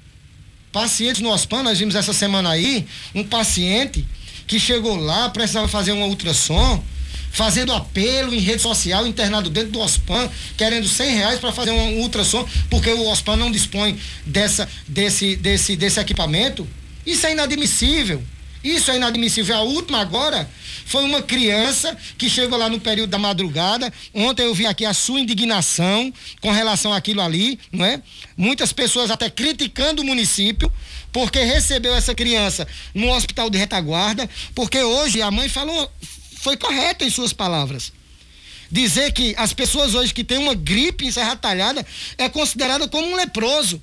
Pacientes 0.71 1.21
no 1.21 1.29
OSPAN, 1.29 1.63
nós 1.63 1.77
vimos 1.79 1.95
essa 1.95 2.13
semana 2.13 2.49
aí, 2.49 2.85
um 3.13 3.23
paciente 3.23 4.05
que 4.47 4.59
chegou 4.59 4.95
lá, 4.95 5.29
precisava 5.29 5.67
fazer 5.67 5.91
um 5.91 6.03
ultrassom, 6.03 6.83
fazendo 7.31 7.73
apelo 7.73 8.33
em 8.33 8.39
rede 8.39 8.61
social, 8.61 9.05
internado 9.07 9.49
dentro 9.49 9.71
do 9.71 9.79
OSPAN, 9.79 10.29
querendo 10.57 10.87
100 10.87 11.15
reais 11.15 11.39
para 11.39 11.51
fazer 11.51 11.71
um 11.71 11.99
ultrassom, 11.99 12.47
porque 12.69 12.89
o 12.89 13.07
OSPAN 13.07 13.35
não 13.35 13.51
dispõe 13.51 13.99
dessa, 14.25 14.69
desse, 14.87 15.35
desse, 15.35 15.75
desse 15.75 15.99
equipamento. 15.99 16.67
Isso 17.05 17.25
é 17.25 17.31
inadmissível. 17.31 18.23
Isso 18.63 18.89
é 18.91 18.95
inadmissível. 18.95 19.55
A 19.57 19.61
última 19.61 19.99
agora 19.99 20.49
foi 20.85 21.03
uma 21.03 21.21
criança 21.21 21.97
que 22.17 22.29
chegou 22.29 22.57
lá 22.57 22.69
no 22.69 22.79
período 22.79 23.09
da 23.09 23.17
madrugada. 23.19 23.91
Ontem 24.13 24.43
eu 24.43 24.53
vi 24.53 24.65
aqui 24.65 24.85
a 24.85 24.93
sua 24.93 25.19
indignação 25.19 26.13
com 26.39 26.49
relação 26.49 26.93
àquilo 26.93 27.21
ali, 27.21 27.59
não 27.71 27.83
é? 27.83 28.01
Muitas 28.37 28.71
pessoas 28.71 29.11
até 29.11 29.29
criticando 29.29 30.01
o 30.01 30.05
município 30.05 30.71
porque 31.11 31.43
recebeu 31.43 31.93
essa 31.93 32.15
criança 32.15 32.67
no 32.93 33.11
hospital 33.11 33.49
de 33.49 33.57
retaguarda, 33.57 34.27
porque 34.55 34.81
hoje 34.81 35.21
a 35.21 35.29
mãe 35.29 35.47
falou, 35.47 35.91
foi 36.43 36.57
correta 36.57 37.05
em 37.05 37.09
suas 37.09 37.31
palavras. 37.31 37.93
Dizer 38.69 39.13
que 39.13 39.33
as 39.37 39.53
pessoas 39.53 39.95
hoje 39.95 40.13
que 40.13 40.23
têm 40.23 40.37
uma 40.37 40.53
gripe 40.53 41.05
em 41.05 41.11
Serra 41.11 41.37
Talhada 41.37 41.85
é 42.17 42.27
considerada 42.27 42.87
como 42.87 43.07
um 43.07 43.15
leproso. 43.15 43.81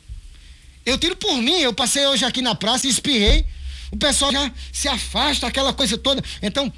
Eu 0.84 0.98
tiro 0.98 1.16
por 1.16 1.36
mim, 1.36 1.60
eu 1.60 1.72
passei 1.72 2.06
hoje 2.06 2.24
aqui 2.24 2.42
na 2.42 2.54
praça 2.54 2.86
e 2.86 2.90
espirrei. 2.90 3.46
O 3.90 3.96
pessoal 3.96 4.30
já 4.30 4.52
se 4.72 4.88
afasta, 4.88 5.46
aquela 5.46 5.72
coisa 5.72 5.96
toda. 5.96 6.22
Então, 6.42 6.70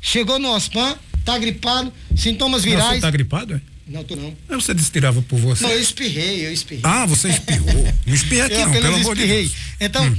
chegou 0.00 0.38
no 0.38 0.48
OSPAN, 0.50 0.96
tá 1.24 1.36
gripado, 1.38 1.92
sintomas 2.16 2.62
virais. 2.62 2.84
Não, 2.84 2.94
você 2.94 3.00
tá 3.00 3.10
gripado, 3.10 3.54
é? 3.54 3.60
Não, 3.86 4.04
tô 4.04 4.14
não. 4.16 4.34
Você 4.48 4.72
disse 4.74 4.88
que 4.88 4.92
tirava 4.94 5.20
por 5.22 5.38
você. 5.38 5.64
Não, 5.64 5.70
eu 5.70 5.80
espirrei, 5.80 6.46
eu 6.46 6.52
espirrei. 6.52 6.82
Ah, 6.84 7.04
você 7.04 7.28
espirrou. 7.28 7.94
Não 8.06 8.14
espirrei 8.14 8.42
aqui 8.46 8.54
eu 8.54 8.66
não, 8.66 8.72
pelo 8.72 8.94
amor 8.94 9.16
de 9.16 9.26
Deus. 9.26 9.52
Então, 9.80 10.06
hum. 10.06 10.16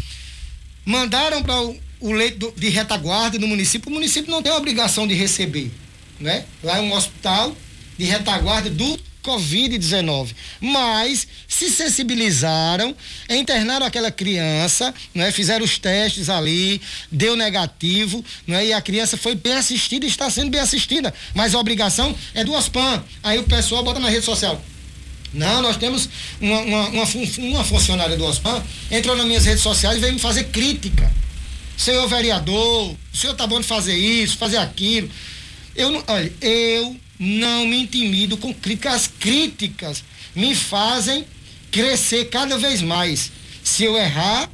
mandaram 0.85 1.41
para 1.41 1.61
o, 1.61 1.79
o 1.99 2.11
leito 2.11 2.53
de 2.55 2.69
retaguarda 2.69 3.37
no 3.39 3.47
município. 3.47 3.89
O 3.89 3.93
município 3.93 4.31
não 4.31 4.41
tem 4.41 4.51
a 4.51 4.57
obrigação 4.57 5.07
de 5.07 5.13
receber, 5.13 5.71
né? 6.19 6.45
Lá 6.63 6.77
é 6.77 6.81
um 6.81 6.93
hospital 6.93 7.55
de 7.97 8.05
retaguarda 8.05 8.69
do 8.69 8.99
Covid-19. 9.25 10.29
Mas 10.61 11.27
se 11.47 11.69
sensibilizaram, 11.69 12.95
internaram 13.29 13.85
aquela 13.85 14.11
criança, 14.11 14.93
né, 15.13 15.31
fizeram 15.31 15.65
os 15.65 15.79
testes 15.79 16.29
ali, 16.29 16.79
deu 17.11 17.35
negativo, 17.35 18.23
né, 18.45 18.67
e 18.67 18.73
a 18.73 18.81
criança 18.81 19.17
foi 19.17 19.33
bem 19.33 19.53
assistida 19.53 20.05
está 20.05 20.29
sendo 20.29 20.51
bem 20.51 20.61
assistida. 20.61 21.13
Mas 21.33 21.55
a 21.55 21.59
obrigação 21.59 22.15
é 22.33 22.43
do 22.43 22.53
OSPAN. 22.53 23.03
Aí 23.23 23.39
o 23.39 23.43
pessoal 23.43 23.83
bota 23.83 23.99
na 23.99 24.09
rede 24.09 24.25
social. 24.25 24.61
Não, 25.33 25.61
nós 25.61 25.75
temos 25.75 26.07
uma, 26.39 26.61
uma, 26.61 26.89
uma, 26.89 27.03
uma 27.39 27.63
funcionária 27.63 28.15
do 28.15 28.23
OSPAN, 28.23 28.63
entrou 28.89 29.17
nas 29.17 29.25
minhas 29.25 29.45
redes 29.45 29.61
sociais 29.61 29.97
e 29.97 30.01
veio 30.01 30.13
me 30.13 30.19
fazer 30.19 30.45
crítica. 30.45 31.11
Senhor 31.77 32.07
vereador, 32.07 32.91
o 32.91 33.17
senhor 33.17 33.35
tá 33.35 33.45
bom 33.45 33.59
de 33.59 33.67
fazer 33.67 33.95
isso, 33.95 34.37
fazer 34.37 34.57
aquilo. 34.57 35.09
Eu 35.75 35.91
não, 35.91 36.03
olha, 36.07 36.31
eu 36.41 36.95
não 37.19 37.65
me 37.65 37.81
intimido 37.81 38.37
com 38.37 38.53
críticas. 38.53 39.09
críticas 39.19 40.03
me 40.35 40.53
fazem 40.53 41.25
crescer 41.71 42.25
cada 42.25 42.57
vez 42.57 42.81
mais. 42.81 43.31
Se 43.63 43.83
eu 43.83 43.97
errar, 43.97 44.49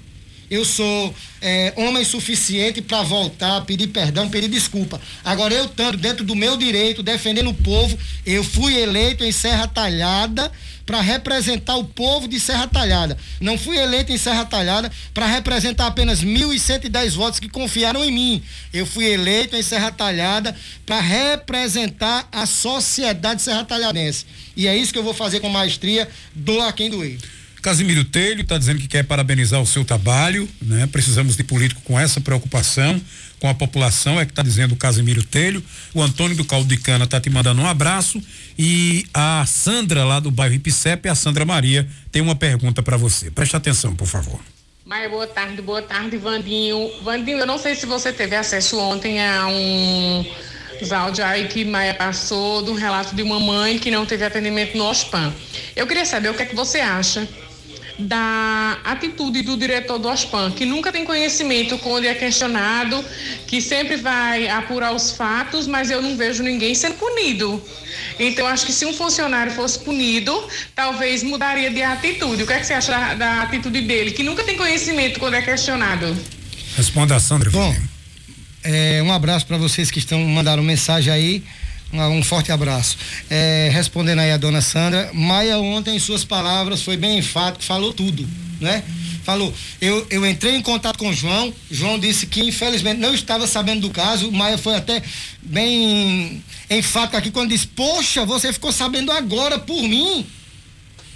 eu 0.51 0.65
sou 0.65 1.15
é, 1.41 1.73
homem 1.77 2.03
suficiente 2.03 2.81
para 2.81 3.01
voltar, 3.03 3.61
pedir 3.61 3.87
perdão, 3.87 4.29
pedir 4.29 4.49
desculpa. 4.49 4.99
Agora, 5.23 5.53
eu 5.53 5.63
estando 5.63 5.97
dentro 5.97 6.25
do 6.25 6.35
meu 6.35 6.57
direito, 6.57 7.01
defendendo 7.01 7.49
o 7.49 7.53
povo, 7.53 7.97
eu 8.25 8.43
fui 8.43 8.75
eleito 8.77 9.23
em 9.23 9.31
Serra 9.31 9.65
Talhada 9.65 10.51
para 10.85 10.99
representar 10.99 11.77
o 11.77 11.85
povo 11.85 12.27
de 12.27 12.37
Serra 12.37 12.67
Talhada. 12.67 13.17
Não 13.39 13.57
fui 13.57 13.77
eleito 13.77 14.11
em 14.11 14.17
Serra 14.17 14.43
Talhada 14.43 14.91
para 15.13 15.25
representar 15.25 15.87
apenas 15.87 16.21
1.110 16.21 17.11
votos 17.11 17.39
que 17.39 17.47
confiaram 17.47 18.03
em 18.03 18.11
mim. 18.11 18.43
Eu 18.73 18.85
fui 18.85 19.05
eleito 19.05 19.55
em 19.55 19.63
Serra 19.63 19.89
Talhada 19.89 20.53
para 20.85 20.99
representar 20.99 22.27
a 22.29 22.45
sociedade 22.45 23.41
serra 23.41 23.63
talhadense. 23.63 24.25
E 24.57 24.67
é 24.67 24.75
isso 24.75 24.91
que 24.91 24.99
eu 24.99 25.03
vou 25.03 25.13
fazer 25.13 25.39
com 25.39 25.47
maestria, 25.47 26.09
doa 26.35 26.73
quem 26.73 26.89
doer. 26.89 27.17
Casimiro 27.61 28.03
Telho 28.03 28.41
está 28.41 28.57
dizendo 28.57 28.79
que 28.79 28.87
quer 28.87 29.03
parabenizar 29.03 29.61
o 29.61 29.67
seu 29.67 29.85
trabalho, 29.85 30.49
né? 30.61 30.87
Precisamos 30.87 31.35
de 31.37 31.43
político 31.43 31.81
com 31.83 31.99
essa 31.99 32.19
preocupação 32.19 32.99
com 33.41 33.49
a 33.49 33.55
população, 33.55 34.19
é 34.19 34.25
que 34.25 34.31
está 34.31 34.43
dizendo 34.43 34.73
o 34.73 34.77
Casimiro 34.77 35.23
Telho. 35.23 35.63
O 35.95 36.01
Antônio 36.01 36.37
do 36.37 36.45
Caldo 36.45 36.67
de 36.67 36.77
Cana 36.77 37.05
está 37.05 37.19
te 37.19 37.29
mandando 37.29 37.59
um 37.59 37.65
abraço 37.65 38.21
e 38.57 39.05
a 39.11 39.43
Sandra 39.47 40.05
lá 40.05 40.19
do 40.19 40.29
bairro 40.29 40.53
Ipicep, 40.53 41.09
a 41.09 41.15
Sandra 41.15 41.43
Maria, 41.43 41.87
tem 42.11 42.21
uma 42.21 42.35
pergunta 42.35 42.83
para 42.83 42.95
você. 42.95 43.31
Preste 43.31 43.55
atenção, 43.55 43.95
por 43.95 44.05
favor. 44.05 44.39
Maia, 44.85 45.09
boa 45.09 45.25
tarde, 45.25 45.59
boa 45.59 45.81
tarde, 45.81 46.17
Vandinho. 46.17 46.91
Vandinho, 47.03 47.39
eu 47.39 47.47
não 47.47 47.57
sei 47.57 47.73
se 47.73 47.87
você 47.87 48.13
teve 48.13 48.35
acesso 48.35 48.77
ontem 48.77 49.19
a 49.25 49.47
um 49.47 50.25
áudio 50.95 51.25
aí 51.25 51.47
que 51.47 51.65
Maia 51.65 51.93
passou 51.95 52.61
do 52.61 52.73
relato 52.73 53.15
de 53.15 53.23
uma 53.23 53.39
mãe 53.39 53.79
que 53.79 53.89
não 53.89 54.05
teve 54.05 54.23
atendimento 54.23 54.77
no 54.77 54.85
OSPAN. 54.85 55.33
Eu 55.75 55.87
queria 55.87 56.05
saber 56.05 56.29
o 56.29 56.33
que 56.35 56.43
é 56.43 56.45
que 56.45 56.55
você 56.55 56.79
acha 56.79 57.27
da 58.01 58.79
atitude 58.83 59.41
do 59.41 59.55
diretor 59.57 59.97
do 59.97 60.07
OSPAN, 60.07 60.51
que 60.51 60.65
nunca 60.65 60.91
tem 60.91 61.05
conhecimento 61.05 61.77
quando 61.77 62.05
é 62.05 62.13
questionado, 62.13 63.03
que 63.47 63.61
sempre 63.61 63.97
vai 63.97 64.47
apurar 64.47 64.93
os 64.93 65.11
fatos, 65.11 65.67
mas 65.67 65.89
eu 65.89 66.01
não 66.01 66.17
vejo 66.17 66.43
ninguém 66.43 66.73
sendo 66.75 66.95
punido. 66.95 67.61
Então, 68.19 68.47
acho 68.47 68.65
que 68.65 68.71
se 68.71 68.85
um 68.85 68.93
funcionário 68.93 69.51
fosse 69.53 69.79
punido, 69.79 70.47
talvez 70.75 71.23
mudaria 71.23 71.69
de 71.69 71.81
atitude. 71.81 72.43
O 72.43 72.47
que, 72.47 72.53
é 72.53 72.59
que 72.59 72.65
você 72.65 72.73
acha 72.73 72.91
da, 72.91 73.13
da 73.13 73.41
atitude 73.43 73.81
dele, 73.81 74.11
que 74.11 74.23
nunca 74.23 74.43
tem 74.43 74.57
conhecimento 74.57 75.19
quando 75.19 75.35
é 75.35 75.41
questionado? 75.41 76.17
Responda 76.75 77.15
a 77.15 77.19
Sandra. 77.19 77.49
Bom, 77.49 77.75
é, 78.63 79.01
um 79.03 79.11
abraço 79.11 79.45
para 79.45 79.57
vocês 79.57 79.89
que 79.89 79.99
estão 79.99 80.19
mandando 80.25 80.61
mensagem 80.61 81.11
aí. 81.11 81.43
Um 81.93 82.23
forte 82.23 82.51
abraço. 82.51 82.97
É, 83.29 83.69
respondendo 83.73 84.19
aí 84.19 84.31
a 84.31 84.37
dona 84.37 84.61
Sandra, 84.61 85.09
Maia 85.13 85.57
ontem, 85.57 85.95
em 85.95 85.99
suas 85.99 86.23
palavras, 86.23 86.81
foi 86.81 86.95
bem 86.95 87.17
enfático, 87.17 87.63
falou 87.63 87.93
tudo, 87.93 88.27
né? 88.59 88.83
Falou, 89.23 89.53
eu, 89.79 90.07
eu 90.09 90.25
entrei 90.25 90.55
em 90.55 90.61
contato 90.61 90.97
com 90.97 91.09
o 91.09 91.13
João, 91.13 91.53
João 91.69 91.99
disse 91.99 92.25
que 92.25 92.41
infelizmente 92.41 92.99
não 92.99 93.13
estava 93.13 93.45
sabendo 93.45 93.81
do 93.81 93.89
caso, 93.91 94.31
Maia 94.31 94.57
foi 94.57 94.75
até 94.75 95.01
bem 95.43 96.41
enfático 96.69 97.17
aqui 97.17 97.29
quando 97.29 97.49
disse, 97.49 97.67
poxa, 97.67 98.25
você 98.25 98.51
ficou 98.51 98.71
sabendo 98.71 99.11
agora 99.11 99.59
por 99.59 99.81
mim, 99.83 100.25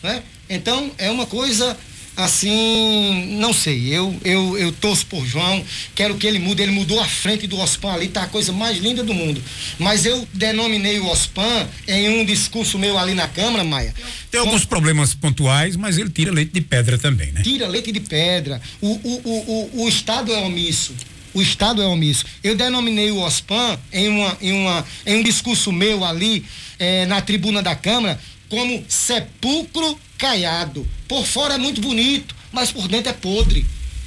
né? 0.03 0.22
Então, 0.48 0.91
é 0.98 1.10
uma 1.10 1.25
coisa 1.25 1.75
assim, 2.15 3.38
não 3.39 3.53
sei, 3.53 3.93
eu, 3.93 4.15
eu, 4.24 4.57
eu 4.57 4.72
torço 4.72 5.05
por 5.07 5.25
João, 5.25 5.63
quero 5.93 6.15
que 6.15 6.25
ele 6.25 6.39
mude, 6.39 6.62
ele 6.62 6.72
mudou 6.72 7.00
a 7.00 7.05
frente 7.05 7.48
do 7.48 7.60
OSPAN 7.60 7.93
ali, 7.93 8.07
tá 8.07 8.24
a 8.24 8.27
coisa 8.27 8.51
mais 8.51 8.77
linda 8.77 9.03
do 9.03 9.13
mundo. 9.13 9.41
Mas 9.77 10.05
eu 10.05 10.27
denominei 10.34 11.00
o 11.00 11.07
OSPAN 11.07 11.67
em 11.88 12.10
um 12.10 12.25
discurso 12.25 12.79
meu 12.79 12.98
ali 12.98 13.13
na 13.13 13.27
Câmara, 13.27 13.63
Maia. 13.63 13.93
Tem 14.31 14.39
alguns 14.39 14.62
com... 14.62 14.69
problemas 14.69 15.13
pontuais, 15.13 15.75
mas 15.75 15.98
ele 15.98 16.10
tira 16.10 16.31
leite 16.31 16.51
de 16.51 16.62
pedra 16.62 16.98
também, 16.98 17.31
né? 17.31 17.41
Tira 17.43 17.67
leite 17.67 17.91
de 17.91 18.00
pedra. 18.00 18.62
O, 18.81 18.88
o, 18.88 19.22
o, 19.24 19.79
o, 19.81 19.84
o 19.84 19.89
Estado 19.89 20.31
é 20.31 20.38
omisso. 20.39 20.93
O 21.36 21.42
Estado 21.42 21.82
é 21.82 21.86
omisso. 21.86 22.25
Eu 22.42 22.56
denominei 22.56 23.12
o 23.12 23.20
OSPAN 23.20 23.77
em, 23.92 24.08
uma, 24.08 24.38
em, 24.42 24.54
uma, 24.54 24.86
em 25.06 25.18
um 25.18 25.24
discurso 25.24 25.70
meu 25.70 26.06
ali 26.06 26.46
eh, 26.80 27.06
na 27.08 27.22
tribuna 27.22 27.62
da 27.62 27.75
Câmara 27.75 28.18
como 28.48 28.86
sepulcro 28.88 30.00
caiado. 30.18 30.88
Por 31.10 31.25
fora 31.25 31.56
é 31.56 31.58
muito 31.58 31.82
bonito, 31.82 32.34
mas 32.54 32.72
por 32.72 32.88
dentro 32.88 33.10
é 33.10 33.13
podre, 33.13 33.65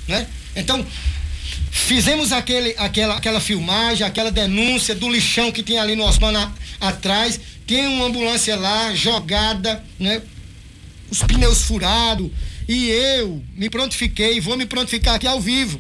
né? 0.08 0.26
Então, 0.56 0.85
fizemos 1.70 2.32
aquele, 2.32 2.75
aquela, 2.78 3.16
aquela 3.16 3.40
filmagem, 3.40 4.06
aquela 4.06 4.30
denúncia 4.30 4.94
do 4.94 5.11
lixão 5.11 5.52
que 5.52 5.62
tinha 5.62 5.82
ali 5.82 5.94
no 5.94 6.04
Osman 6.04 6.50
atrás, 6.80 7.38
tem 7.66 7.87
uma 7.88 8.06
ambulância 8.06 8.56
lá 8.56 8.94
jogada, 8.94 9.85
né? 9.99 10.23
Os 11.11 11.23
pneus 11.23 11.62
furados, 11.62 12.30
e 12.66 12.88
eu 12.88 13.42
me 13.54 13.68
prontifiquei, 13.68 14.40
vou 14.40 14.56
me 14.56 14.64
prontificar 14.64 15.16
aqui 15.16 15.26
ao 15.26 15.40
vivo. 15.42 15.78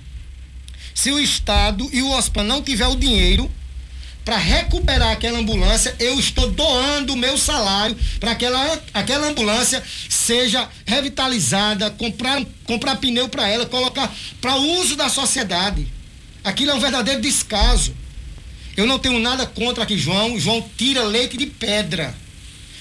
Se 1.00 1.12
o 1.12 1.20
Estado 1.20 1.88
e 1.92 2.02
o 2.02 2.10
OSPAN 2.10 2.42
não 2.42 2.60
tiver 2.60 2.88
o 2.88 2.96
dinheiro 2.96 3.48
para 4.24 4.36
recuperar 4.36 5.12
aquela 5.12 5.38
ambulância, 5.38 5.94
eu 6.00 6.18
estou 6.18 6.50
doando 6.50 7.12
o 7.12 7.16
meu 7.16 7.38
salário 7.38 7.96
para 8.18 8.32
aquela, 8.32 8.82
aquela 8.92 9.28
ambulância 9.28 9.80
seja 10.08 10.68
revitalizada, 10.84 11.88
comprar, 11.92 12.44
comprar 12.64 12.96
pneu 12.96 13.28
para 13.28 13.48
ela, 13.48 13.64
colocar 13.64 14.12
para 14.40 14.56
uso 14.56 14.96
da 14.96 15.08
sociedade. 15.08 15.86
Aquilo 16.42 16.72
é 16.72 16.74
um 16.74 16.80
verdadeiro 16.80 17.20
descaso. 17.20 17.94
Eu 18.76 18.84
não 18.84 18.98
tenho 18.98 19.20
nada 19.20 19.46
contra 19.46 19.84
aqui, 19.84 19.96
João. 19.96 20.36
João 20.36 20.68
tira 20.76 21.04
leite 21.04 21.36
de 21.36 21.46
pedra. 21.46 22.12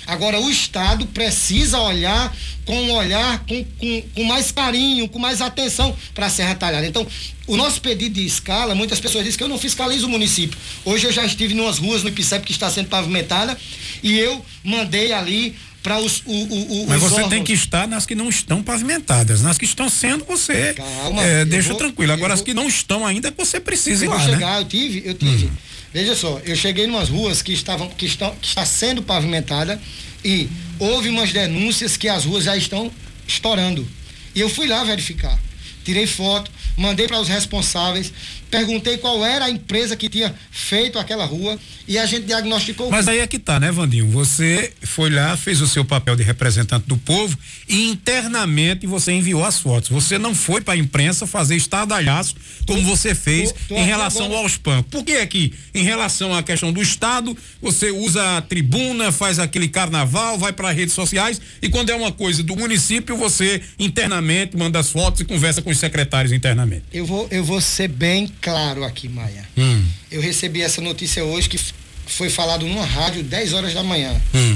Agora, 0.08 0.40
o 0.40 0.50
Estado 0.50 1.06
precisa 1.08 1.80
olhar 1.82 2.34
com 2.66 2.82
um 2.82 2.92
olhar 2.94 3.46
com, 3.46 3.64
com, 3.64 4.02
com 4.16 4.24
mais 4.24 4.52
carinho, 4.52 5.08
com 5.10 5.20
mais 5.20 5.42
atenção 5.42 5.96
para 6.16 6.28
a 6.28 6.30
Serra 6.30 6.56
Talhada. 6.56 6.88
Então, 6.88 7.06
o 7.46 7.56
nosso 7.58 7.82
pedido 7.82 8.16
de 8.16 8.26
escala, 8.26 8.74
muitas 8.74 9.00
pessoas 9.00 9.26
dizem 9.26 9.38
que 9.38 9.44
eu 9.44 9.50
não 9.50 9.58
fiscalizo 9.58 10.08
o 10.08 10.10
município. 10.10 10.58
Hoje 10.86 11.08
eu 11.08 11.12
já 11.12 11.26
estive 11.26 11.54
em 11.54 11.60
umas 11.60 11.78
ruas 11.78 12.04
no 12.04 12.10
IPCEP 12.10 12.46
que 12.46 12.52
está 12.52 12.70
sendo 12.70 12.88
pavimentada 12.88 13.58
e 14.02 14.18
eu 14.18 14.44
mandei 14.64 15.12
ali 15.12 15.56
para 15.88 16.00
os, 16.00 16.22
o, 16.26 16.34
o, 16.34 16.86
Mas 16.90 17.00
você 17.00 17.16
órgãos. 17.16 17.30
tem 17.30 17.44
que 17.46 17.54
estar 17.54 17.88
nas 17.88 18.06
que 18.06 18.14
não 18.14 18.28
estão 18.28 18.62
pavimentadas. 18.62 19.42
Nas 19.42 19.58
que 19.58 19.64
estão 19.64 19.88
sendo, 19.88 20.26
você 20.26 20.74
Calma, 20.74 21.24
é, 21.24 21.46
deixa 21.46 21.70
vou, 21.70 21.78
tranquilo. 21.78 22.12
Agora, 22.12 22.34
as 22.34 22.42
que 22.42 22.54
não 22.54 22.68
estão 22.68 23.06
ainda, 23.06 23.34
você 23.38 23.58
precisa 23.58 24.04
eu 24.04 24.12
ir 24.12 24.14
lá, 24.14 24.18
né? 24.26 24.34
chegar, 24.34 24.56
né? 24.56 24.60
eu 24.60 24.66
tive, 24.66 25.04
eu 25.06 25.14
tive. 25.14 25.46
Hum. 25.46 25.52
Veja 25.94 26.14
só, 26.14 26.42
eu 26.44 26.58
cheguei 26.58 26.88
em 26.88 26.90
umas 26.90 27.08
ruas 27.08 27.42
que 27.42 27.54
estavam, 27.54 27.88
que 27.88 28.06
estão, 28.06 28.36
que 28.36 28.50
está 28.50 28.66
sendo 28.66 29.02
pavimentada 29.02 29.82
e 30.26 30.50
houve 30.78 31.08
umas 31.08 31.32
denúncias 31.32 31.96
que 31.96 32.10
as 32.10 32.26
ruas 32.26 32.44
já 32.44 32.58
estão 32.58 32.92
estourando. 33.26 33.88
E 34.36 34.42
eu 34.42 34.50
fui 34.50 34.68
lá 34.68 34.84
verificar. 34.84 35.40
Tirei 35.86 36.06
foto, 36.06 36.52
mandei 36.78 37.08
para 37.08 37.20
os 37.20 37.28
responsáveis, 37.28 38.14
perguntei 38.50 38.98
qual 38.98 39.26
era 39.26 39.46
a 39.46 39.50
empresa 39.50 39.96
que 39.96 40.08
tinha 40.08 40.34
feito 40.52 41.00
aquela 41.00 41.26
rua 41.26 41.60
e 41.88 41.98
a 41.98 42.06
gente 42.06 42.26
diagnosticou. 42.26 42.90
Mas 42.90 43.08
aí 43.08 43.20
é 43.20 43.28
que 43.28 43.40
tá, 43.40 43.60
né, 43.60 43.72
Vandinho? 43.72 44.08
Você 44.12 44.72
foi 44.84 45.10
lá, 45.10 45.36
fez 45.36 45.60
o 45.60 45.68
seu 45.68 45.84
papel 45.84 46.16
de 46.16 46.24
representante 46.24 46.88
do 46.88 46.98
povo 46.98 47.38
e 47.68 47.90
internamente 47.90 48.86
você 48.86 49.12
enviou 49.12 49.44
as 49.44 49.60
fotos. 49.60 49.90
Você 49.90 50.18
não 50.18 50.36
foi 50.36 50.62
para 50.62 50.76
a 50.76 50.78
imprensa 50.78 51.26
fazer 51.26 51.56
estardalhaço 51.56 52.36
como 52.66 52.82
você 52.84 53.16
fez 53.16 53.52
tô, 53.52 53.76
tô 53.76 53.76
em 53.76 53.86
relação 53.86 54.34
aos 54.36 54.58
PAN. 54.58 54.84
Por 54.84 55.04
que 55.04 55.14
é 55.14 55.26
que, 55.26 55.54
em 55.74 55.84
relação 55.84 56.34
à 56.34 56.44
questão 56.44 56.72
do 56.72 56.82
Estado, 56.82 57.36
você 57.62 57.90
usa 57.90 58.38
a 58.38 58.42
tribuna, 58.42 59.12
faz 59.12 59.40
aquele 59.40 59.68
carnaval, 59.68 60.38
vai 60.38 60.54
para 60.54 60.72
redes 60.72 60.94
sociais 60.94 61.42
e 61.62 61.70
quando 61.70 61.90
é 61.90 61.96
uma 61.96 62.12
coisa 62.12 62.44
do 62.44 62.56
município, 62.56 63.18
você 63.18 63.62
internamente 63.80 64.56
manda 64.56 64.80
as 64.80 64.92
fotos 64.92 65.22
e 65.22 65.26
conversa 65.26 65.62
com 65.62 65.72
os 65.72 65.78
secretários 65.78 66.32
internamente? 66.32 66.67
Eu 66.92 67.06
vou, 67.06 67.28
eu 67.32 67.44
vou 67.44 67.62
ser 67.62 67.88
bem 67.88 68.32
claro 68.42 68.84
aqui, 68.84 69.08
Maia. 69.08 69.48
Hum. 69.58 69.84
Eu 70.12 70.22
recebi 70.22 70.62
essa 70.62 70.82
notícia 70.82 71.24
hoje 71.24 71.50
que 71.50 71.60
foi 72.06 72.30
falado 72.30 72.66
numa 72.66 72.86
rádio 72.86 73.24
10 73.24 73.54
horas 73.54 73.74
da 73.74 73.84
manhã. 73.84 74.20
Hum. 74.34 74.56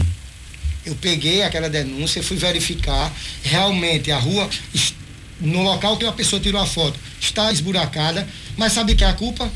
Eu 0.86 0.96
peguei 0.96 1.44
aquela 1.44 1.70
denúncia, 1.70 2.24
fui 2.24 2.38
verificar. 2.38 3.14
Realmente 3.44 4.12
a 4.12 4.18
rua, 4.18 4.50
no 5.40 5.62
local 5.62 5.98
que 5.98 6.06
a 6.06 6.12
pessoa 6.12 6.42
tirou 6.42 6.62
a 6.62 6.66
foto, 6.66 7.00
está 7.20 7.52
esburacada. 7.52 8.28
Mas 8.58 8.74
sabe 8.74 8.96
quem 8.96 9.08
é 9.08 9.10
a 9.10 9.14
culpa? 9.14 9.52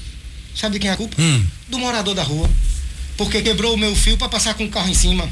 Sabe 0.56 0.80
quem 0.80 0.90
é 0.90 0.94
a 0.94 0.98
culpa? 0.98 1.16
Hum. 1.20 1.44
Do 1.68 1.80
morador 1.80 2.16
da 2.16 2.24
rua. 2.24 2.50
Porque 3.18 3.42
quebrou 3.42 3.74
o 3.74 3.78
meu 3.78 3.96
fio 3.96 4.18
para 4.18 4.30
passar 4.30 4.54
com 4.54 4.66
o 4.66 4.70
carro 4.70 4.90
em 4.90 4.94
cima. 4.94 5.30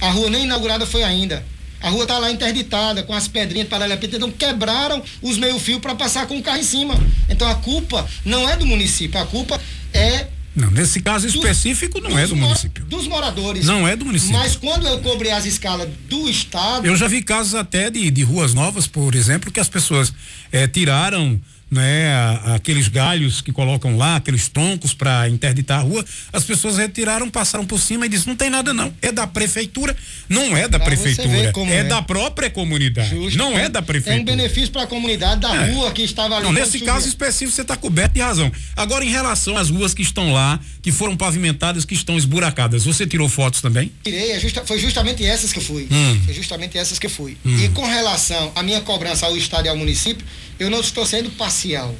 A 0.00 0.10
rua 0.10 0.30
nem 0.30 0.44
inaugurada 0.44 0.86
foi 0.86 1.02
ainda. 1.02 1.44
A 1.80 1.90
rua 1.90 2.02
está 2.02 2.18
lá 2.18 2.30
interditada, 2.30 3.02
com 3.02 3.12
as 3.12 3.28
pedrinhas 3.28 3.68
paralelepípedas, 3.68 4.16
então 4.16 4.30
quebraram 4.30 5.02
os 5.22 5.38
meio-fio 5.38 5.80
para 5.80 5.94
passar 5.94 6.26
com 6.26 6.38
o 6.38 6.42
carro 6.42 6.58
em 6.58 6.64
cima. 6.64 6.94
Então 7.28 7.48
a 7.48 7.54
culpa 7.56 8.08
não 8.24 8.48
é 8.48 8.56
do 8.56 8.66
município, 8.66 9.20
a 9.20 9.26
culpa 9.26 9.60
é 9.92 10.28
não, 10.56 10.70
nesse 10.70 11.02
caso 11.02 11.26
específico 11.26 12.00
não 12.00 12.18
é 12.18 12.26
do 12.26 12.34
município. 12.34 12.82
Dos 12.86 13.06
moradores. 13.06 13.66
Não 13.66 13.86
é 13.86 13.94
do 13.94 14.06
município. 14.06 14.38
Mas 14.38 14.56
quando 14.56 14.86
eu 14.86 15.00
cobrei 15.00 15.30
as 15.30 15.44
escalas 15.44 15.86
do 16.08 16.30
Estado. 16.30 16.86
Eu 16.86 16.96
já 16.96 17.06
vi 17.06 17.20
casos 17.20 17.54
até 17.54 17.90
de, 17.90 18.10
de 18.10 18.22
ruas 18.22 18.54
novas, 18.54 18.86
por 18.86 19.14
exemplo, 19.14 19.52
que 19.52 19.60
as 19.60 19.68
pessoas 19.68 20.14
é, 20.50 20.66
tiraram 20.66 21.38
né, 21.68 22.40
aqueles 22.54 22.86
galhos 22.86 23.40
que 23.40 23.50
colocam 23.50 23.96
lá, 23.96 24.16
aqueles 24.16 24.48
troncos 24.48 24.94
para 24.94 25.28
interditar 25.28 25.80
a 25.80 25.82
rua, 25.82 26.04
as 26.32 26.44
pessoas 26.44 26.76
retiraram, 26.76 27.28
passaram 27.28 27.66
por 27.66 27.80
cima 27.80 28.06
e 28.06 28.08
disse 28.08 28.26
não 28.26 28.36
tem 28.36 28.48
nada 28.48 28.72
não, 28.72 28.94
é 29.02 29.10
da 29.10 29.26
prefeitura, 29.26 29.96
não 30.28 30.56
é 30.56 30.68
da 30.68 30.78
pra 30.78 30.86
prefeitura, 30.86 31.52
é, 31.68 31.78
é, 31.78 31.84
da 31.84 32.00
própria 32.02 32.48
comunidade, 32.48 33.10
Justo. 33.10 33.36
não 33.36 33.58
é 33.58 33.68
da 33.68 33.82
prefeitura. 33.82 34.18
É 34.18 34.20
um 34.20 34.24
benefício 34.24 34.70
para 34.70 34.82
a 34.82 34.86
comunidade 34.86 35.40
da 35.40 35.54
é. 35.54 35.72
rua 35.72 35.90
que 35.90 36.02
estava 36.02 36.36
ali. 36.36 36.44
Não, 36.44 36.52
nesse 36.52 36.80
caso 36.80 37.08
específico 37.08 37.56
você 37.56 37.62
está 37.62 37.76
coberto 37.76 38.14
de 38.14 38.20
razão. 38.20 38.50
Agora 38.76 39.04
em 39.04 39.10
relação 39.10 39.56
às 39.56 39.68
ruas 39.68 39.92
que 39.92 40.02
estão 40.02 40.32
lá, 40.32 40.60
que 40.80 40.92
foram 40.92 41.16
pavimentadas, 41.16 41.84
que 41.84 41.94
estão 41.94 42.16
esburacadas, 42.16 42.84
você 42.84 43.06
tirou 43.06 43.28
fotos 43.28 43.60
também? 43.60 43.90
Tirei, 44.04 44.32
é 44.32 44.38
justa, 44.38 44.64
foi 44.64 44.78
justamente 44.78 45.24
essas 45.24 45.52
que 45.52 45.58
eu 45.58 45.62
fui. 45.62 45.88
Hum. 45.90 46.20
Foi 46.24 46.34
justamente 46.34 46.78
essas 46.78 46.98
que 46.98 47.06
eu 47.06 47.10
fui. 47.10 47.36
Hum. 47.44 47.58
E 47.58 47.68
com 47.70 47.84
relação 47.84 48.52
à 48.54 48.62
minha 48.62 48.80
cobrança 48.80 49.26
ao 49.26 49.36
estado 49.36 49.66
e 49.66 49.68
ao 49.68 49.76
município, 49.76 50.24
eu 50.58 50.70
não 50.70 50.80
estou 50.80 51.04
sendo 51.04 51.30
parcial. 51.56 51.94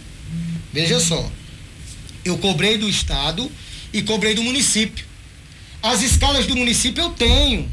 Veja 0.73 1.01
só. 1.01 1.31
Eu 2.25 2.37
cobrei 2.39 2.77
do 2.77 2.89
Estado 2.89 3.51
e 3.93 4.03
cobrei 4.03 4.35
do 4.35 4.43
município. 4.43 5.07
As 5.83 6.03
escalas 6.03 6.47
do 6.47 6.57
município 6.57 7.03
eu 7.03 7.11
tenho. 7.11 7.71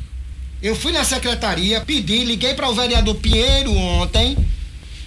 Eu 0.62 0.76
fui 0.76 0.94
na 0.94 1.04
secretaria, 1.04 1.82
pedi, 1.82 2.24
liguei 2.24 2.54
para 2.54 2.70
o 2.70 2.74
vereador 2.74 3.16
Pinheiro 3.16 3.74
ontem 3.74 4.38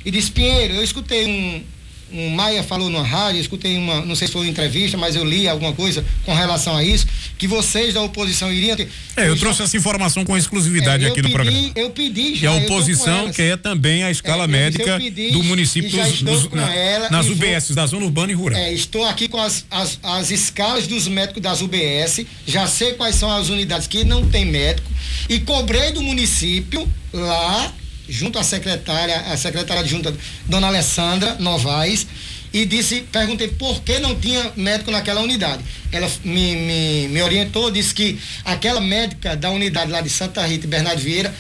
e 0.05 0.11
disse: 0.11 0.31
Pinheiro, 0.31 0.75
eu 0.75 0.85
escutei 0.85 1.27
um, 1.27 1.65
um 2.13 2.31
Maia 2.31 2.63
falou 2.63 2.89
na 2.89 3.03
rádio, 3.03 3.41
escutei 3.41 3.77
uma, 3.77 4.05
não 4.05 4.15
sei 4.15 4.29
se 4.29 4.33
foi 4.33 4.43
uma 4.43 4.51
entrevista, 4.51 4.97
mas 4.97 5.17
eu 5.17 5.25
li 5.25 5.49
alguma 5.49 5.73
coisa 5.73 6.05
com 6.25 6.33
relação 6.33 6.77
a 6.77 6.85
isso, 6.85 7.07
que 7.37 7.49
vocês 7.49 7.95
da 7.95 8.03
oposição 8.03 8.53
iriam 8.53 8.77
ter. 8.77 8.89
É, 9.17 9.29
eu, 9.29 9.37
trouxe 9.37 9.63
essa 9.63 9.77
informação 9.77 10.25
com 10.25 10.37
exclusividade 10.37 11.05
é, 11.05 11.09
aqui 11.09 11.17
pedi, 11.17 11.29
no 11.29 11.35
programa. 11.35 11.73
Eu 11.75 11.91
pedi 11.91 12.35
já. 12.37 12.45
E 12.45 12.47
a 12.47 12.65
oposição 12.65 13.31
quer 13.33 13.59
também 13.59 14.05
a 14.05 14.11
escala 14.11 14.45
é, 14.45 14.47
médica 14.47 14.99
pedi, 14.99 15.31
do 15.33 15.43
município 15.43 15.91
dos, 15.91 16.23
dos, 16.23 16.51
na, 16.53 16.73
ela, 16.75 17.11
nas 17.11 17.27
UBS, 17.27 17.69
vou, 17.69 17.77
da 17.77 17.87
zona 17.87 18.05
urbana 18.05 18.31
e 18.31 18.35
rural. 18.35 18.59
É, 18.59 18.73
estou 18.73 19.05
aqui 19.05 19.29
com 19.29 19.41
as, 19.41 19.65
as, 19.71 19.99
as 20.03 20.31
escalas 20.31 20.87
dos 20.87 21.09
médicos 21.09 21.43
das 21.43 21.61
UBS, 21.61 22.25
já 22.47 22.67
sei 22.69 22.93
quais 22.95 23.17
são 23.17 23.31
as 23.31 23.49
unidades 23.49 23.89
que 23.89 24.05
não 24.05 24.27
tem 24.29 24.45
médico, 24.45 24.91
e 25.29 25.41
cobrei 25.41 25.91
do 25.91 26.03
município 26.03 26.89
lá 27.13 27.73
junto 28.09 28.39
à 28.39 28.43
secretária, 28.43 29.17
a 29.33 29.37
secretária 29.37 29.83
adjunta, 29.83 30.15
dona 30.47 30.69
Alessandra 30.69 31.37
Novaes, 31.39 32.07
e 32.53 32.65
disse, 32.65 33.03
perguntei 33.13 33.49
por 33.49 33.83
que 33.83 33.99
não 33.99 34.15
tinha 34.19 34.53
médico 34.57 34.91
naquela 34.91 35.21
unidade. 35.21 35.63
Ela 35.93 36.11
me, 36.25 36.57
me, 36.57 37.09
me 37.09 37.23
orientou, 37.23 37.71
disse 37.71 37.93
que 37.93 38.19
aquela 38.45 38.81
médica 38.81 39.37
da 39.37 39.51
unidade 39.51 39.91
lá 39.91 40.01
de 40.01 40.09
Santa 40.09 40.47
Rita 40.47 40.67
Bernardo 40.67 41.01
Vieira 41.01 41.35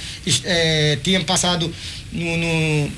é, 0.44 0.98
tinha 1.02 1.18
passado 1.24 1.72
no, 2.12 2.37
no 2.37 2.92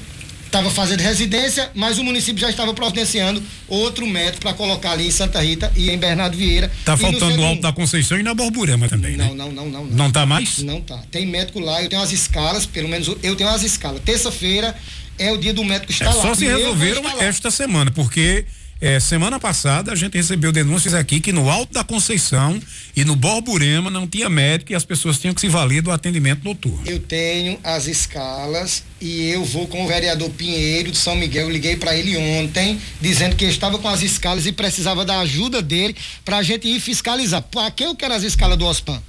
estava 0.48 0.70
fazendo 0.70 1.00
residência, 1.00 1.70
mas 1.74 1.98
o 1.98 2.04
município 2.04 2.40
já 2.40 2.50
estava 2.50 2.74
providenciando 2.74 3.42
outro 3.68 4.06
médico 4.06 4.40
para 4.40 4.54
colocar 4.54 4.92
ali 4.92 5.06
em 5.06 5.10
Santa 5.10 5.40
Rita 5.40 5.70
e 5.76 5.90
em 5.90 5.98
Bernardo 5.98 6.36
Vieira. 6.36 6.70
Tá 6.84 6.96
faltando 6.96 7.36
no 7.36 7.44
Alto 7.44 7.62
da 7.62 7.72
Conceição 7.72 8.18
e 8.18 8.22
na 8.22 8.34
Borborema 8.34 8.88
também, 8.88 9.16
não, 9.16 9.26
né? 9.26 9.34
Não, 9.34 9.52
não, 9.52 9.70
não, 9.70 9.84
não. 9.84 9.96
Não 9.96 10.10
tá 10.10 10.26
mais? 10.26 10.58
Não 10.58 10.80
tá. 10.80 11.00
Tem 11.10 11.26
médico 11.26 11.60
lá, 11.60 11.82
eu 11.82 11.88
tenho 11.88 12.02
as 12.02 12.12
escalas, 12.12 12.66
pelo 12.66 12.88
menos 12.88 13.08
eu 13.22 13.36
tenho 13.36 13.50
as 13.50 13.62
escalas. 13.62 14.00
Terça-feira 14.02 14.74
é 15.18 15.30
o 15.30 15.36
dia 15.36 15.52
do 15.52 15.64
médico 15.64 15.92
estar 15.92 16.06
é, 16.06 16.14
lá. 16.14 16.22
Só 16.22 16.34
se 16.34 16.46
resolveram 16.46 17.02
esta 17.20 17.50
semana, 17.50 17.90
porque 17.90 18.44
é, 18.80 19.00
semana 19.00 19.40
passada 19.40 19.92
a 19.92 19.96
gente 19.96 20.16
recebeu 20.16 20.52
denúncias 20.52 20.94
aqui 20.94 21.20
que 21.20 21.32
no 21.32 21.50
Alto 21.50 21.72
da 21.72 21.82
Conceição 21.82 22.60
e 22.94 23.04
no 23.04 23.16
Borborema 23.16 23.90
não 23.90 24.06
tinha 24.06 24.28
médico 24.28 24.72
e 24.72 24.74
as 24.74 24.84
pessoas 24.84 25.18
tinham 25.18 25.34
que 25.34 25.40
se 25.40 25.48
valer 25.48 25.82
do 25.82 25.90
atendimento 25.90 26.44
noturno. 26.44 26.82
Eu 26.86 27.00
tenho 27.00 27.58
as 27.64 27.86
escalas 27.86 28.84
e 29.00 29.28
eu 29.30 29.44
vou 29.44 29.66
com 29.66 29.84
o 29.84 29.88
vereador 29.88 30.30
Pinheiro 30.30 30.92
de 30.92 30.96
São 30.96 31.16
Miguel. 31.16 31.46
Eu 31.46 31.50
liguei 31.50 31.76
para 31.76 31.96
ele 31.96 32.16
ontem 32.16 32.80
dizendo 33.00 33.34
que 33.34 33.44
estava 33.44 33.78
com 33.78 33.88
as 33.88 34.02
escalas 34.02 34.46
e 34.46 34.52
precisava 34.52 35.04
da 35.04 35.20
ajuda 35.20 35.60
dele 35.60 35.96
para 36.24 36.38
a 36.38 36.42
gente 36.42 36.68
ir 36.68 36.80
fiscalizar. 36.80 37.42
Para 37.42 37.70
que 37.70 37.84
eu 37.84 37.96
quero 37.96 38.14
as 38.14 38.22
escalas 38.22 38.56
do 38.56 38.64
OSPAN? 38.64 39.02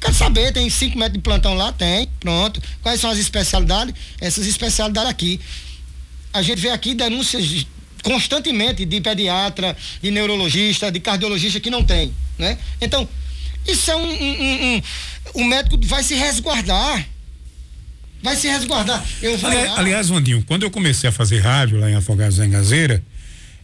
Quero 0.00 0.14
saber, 0.14 0.52
tem 0.52 0.68
5 0.68 0.98
metros 0.98 1.14
de 1.14 1.22
plantão 1.22 1.54
lá? 1.54 1.72
Tem, 1.72 2.08
pronto. 2.20 2.62
Quais 2.82 3.00
são 3.00 3.10
as 3.10 3.18
especialidades? 3.18 3.94
Essas 4.20 4.46
especialidades 4.46 5.10
aqui. 5.10 5.40
A 6.32 6.42
gente 6.42 6.60
vê 6.60 6.68
aqui 6.68 6.94
denúncias 6.94 7.64
constantemente 8.04 8.84
de 8.84 9.00
pediatra, 9.00 9.76
de 10.00 10.10
neurologista, 10.10 10.92
de 10.92 11.00
cardiologista 11.00 11.58
que 11.58 11.70
não 11.70 11.82
tem, 11.82 12.12
né? 12.38 12.56
Então, 12.80 13.08
isso 13.66 13.90
é 13.90 13.96
um, 13.96 14.06
um, 14.06 14.76
um, 14.76 14.82
um 15.36 15.44
médico 15.44 15.78
vai 15.86 16.04
se 16.04 16.14
resguardar. 16.14 17.08
Vai 18.22 18.36
se 18.36 18.46
resguardar. 18.46 19.04
Eu 19.20 19.36
vou 19.36 19.50
aliás, 19.50 19.78
aliás, 19.78 20.08
Vandinho, 20.08 20.42
quando 20.46 20.62
eu 20.62 20.70
comecei 20.70 21.08
a 21.08 21.12
fazer 21.12 21.40
rádio 21.40 21.78
lá 21.78 21.90
em 21.90 21.94
Afogados 21.94 22.38
em 22.38 22.48
Gazeira, 22.48 23.02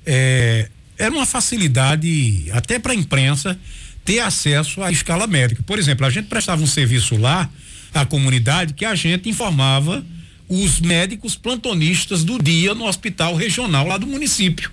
é, 0.04 0.68
era 0.98 1.14
uma 1.14 1.26
facilidade 1.26 2.50
até 2.52 2.78
para 2.78 2.92
a 2.92 2.94
imprensa 2.94 3.58
ter 4.04 4.20
acesso 4.20 4.82
à 4.82 4.90
escala 4.90 5.26
médica. 5.26 5.62
Por 5.62 5.78
exemplo, 5.78 6.06
a 6.06 6.10
gente 6.10 6.28
prestava 6.28 6.62
um 6.62 6.66
serviço 6.66 7.16
lá 7.16 7.48
à 7.92 8.06
comunidade 8.06 8.72
que 8.72 8.84
a 8.86 8.94
gente 8.94 9.28
informava 9.28 10.04
os 10.50 10.80
médicos 10.80 11.36
plantonistas 11.36 12.24
do 12.24 12.42
dia 12.42 12.74
no 12.74 12.84
hospital 12.84 13.36
regional 13.36 13.86
lá 13.86 13.96
do 13.96 14.06
município, 14.06 14.70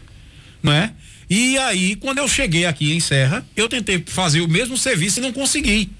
não 0.64 0.74
é? 0.74 0.92
E 1.30 1.56
aí, 1.60 1.96
quando 1.96 2.18
eu 2.18 2.28
cheguei 2.28 2.66
aqui 2.66 2.94
em 2.94 3.00
Serra, 3.00 3.46
eu 3.56 3.70
tentei 3.70 4.04
fazer 4.08 4.42
o 4.42 4.48
mesmo 4.48 4.76
serviço 4.76 5.20
e 5.20 5.22
não 5.22 5.32
consegui. 5.32 5.92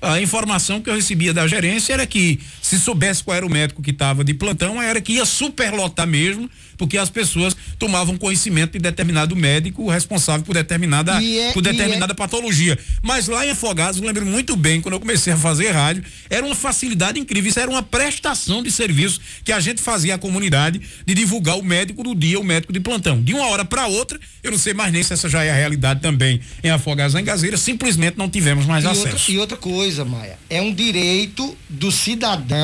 A 0.00 0.20
informação 0.20 0.80
que 0.80 0.88
eu 0.88 0.94
recebia 0.94 1.34
da 1.34 1.46
gerência 1.46 1.92
era 1.92 2.06
que 2.06 2.40
se 2.72 2.80
soubesse 2.80 3.22
qual 3.22 3.36
era 3.36 3.44
o 3.44 3.50
médico 3.50 3.82
que 3.82 3.90
estava 3.90 4.24
de 4.24 4.32
plantão, 4.32 4.80
era 4.80 4.98
que 4.98 5.12
ia 5.12 5.26
superlotar 5.26 6.06
mesmo, 6.06 6.48
porque 6.78 6.96
as 6.96 7.10
pessoas 7.10 7.54
tomavam 7.78 8.16
conhecimento 8.16 8.72
de 8.72 8.78
determinado 8.78 9.36
médico 9.36 9.90
responsável 9.90 10.42
por 10.42 10.54
determinada, 10.54 11.22
é, 11.22 11.52
por 11.52 11.60
determinada 11.60 12.12
é... 12.12 12.16
patologia. 12.16 12.78
Mas 13.02 13.28
lá 13.28 13.44
em 13.44 13.50
Afogados, 13.50 14.00
eu 14.00 14.06
lembro 14.06 14.24
muito 14.24 14.56
bem, 14.56 14.80
quando 14.80 14.94
eu 14.94 15.00
comecei 15.00 15.34
a 15.34 15.36
fazer 15.36 15.70
rádio, 15.70 16.02
era 16.30 16.46
uma 16.46 16.54
facilidade 16.54 17.20
incrível, 17.20 17.50
isso 17.50 17.60
era 17.60 17.70
uma 17.70 17.82
prestação 17.82 18.62
de 18.62 18.70
serviço 18.70 19.20
que 19.44 19.52
a 19.52 19.60
gente 19.60 19.82
fazia 19.82 20.14
à 20.14 20.18
comunidade 20.18 20.80
de 21.04 21.14
divulgar 21.14 21.58
o 21.58 21.62
médico 21.62 22.02
do 22.02 22.14
dia, 22.14 22.40
o 22.40 22.44
médico 22.44 22.72
de 22.72 22.80
plantão. 22.80 23.22
De 23.22 23.34
uma 23.34 23.48
hora 23.48 23.66
para 23.66 23.86
outra, 23.86 24.18
eu 24.42 24.50
não 24.50 24.58
sei 24.58 24.72
mais 24.72 24.90
nem 24.90 25.02
se 25.02 25.12
essa 25.12 25.28
já 25.28 25.44
é 25.44 25.50
a 25.50 25.54
realidade 25.54 26.00
também 26.00 26.40
em 26.64 26.70
Afogados 26.70 27.14
em 27.14 27.22
Gazeira, 27.22 27.58
simplesmente 27.58 28.16
não 28.16 28.30
tivemos 28.30 28.64
mais 28.64 28.82
e 28.84 28.86
acesso. 28.86 29.08
Outra, 29.08 29.32
e 29.32 29.38
outra 29.38 29.56
coisa, 29.58 30.06
Maia, 30.06 30.38
é 30.48 30.62
um 30.62 30.72
direito 30.72 31.54
do 31.68 31.92
cidadão 31.92 32.61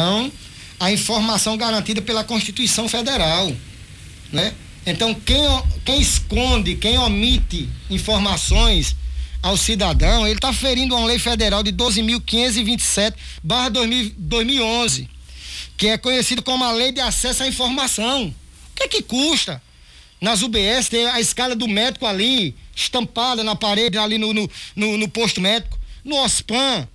a 0.80 0.92
informação 0.92 1.56
garantida 1.56 2.00
pela 2.00 2.24
Constituição 2.24 2.88
Federal, 2.88 3.52
né? 4.32 4.54
Então, 4.86 5.14
quem, 5.14 5.42
quem 5.84 6.00
esconde, 6.00 6.76
quem 6.76 6.98
omite 6.98 7.68
informações 7.90 8.96
ao 9.42 9.56
cidadão, 9.56 10.26
ele 10.26 10.36
está 10.36 10.52
ferindo 10.52 10.96
uma 10.96 11.06
lei 11.06 11.18
federal 11.18 11.62
de 11.62 11.72
12.527, 11.72 13.14
barra 13.42 13.68
2011, 13.68 15.08
que 15.76 15.88
é 15.88 15.98
conhecido 15.98 16.42
como 16.42 16.64
a 16.64 16.72
Lei 16.72 16.90
de 16.90 17.00
Acesso 17.00 17.42
à 17.42 17.48
Informação. 17.48 18.28
O 18.28 18.76
que 18.76 18.84
é 18.84 18.88
que 18.88 19.02
custa? 19.02 19.62
Nas 20.20 20.42
UBS 20.42 20.88
tem 20.88 21.06
a 21.06 21.20
escala 21.20 21.54
do 21.54 21.68
médico 21.68 22.06
ali, 22.06 22.54
estampada 22.74 23.44
na 23.44 23.54
parede, 23.54 23.98
ali 23.98 24.18
no, 24.18 24.32
no, 24.32 24.50
no, 24.74 24.96
no 24.98 25.08
posto 25.08 25.40
médico. 25.40 25.78
No 26.04 26.16
OSPAN, 26.16 26.88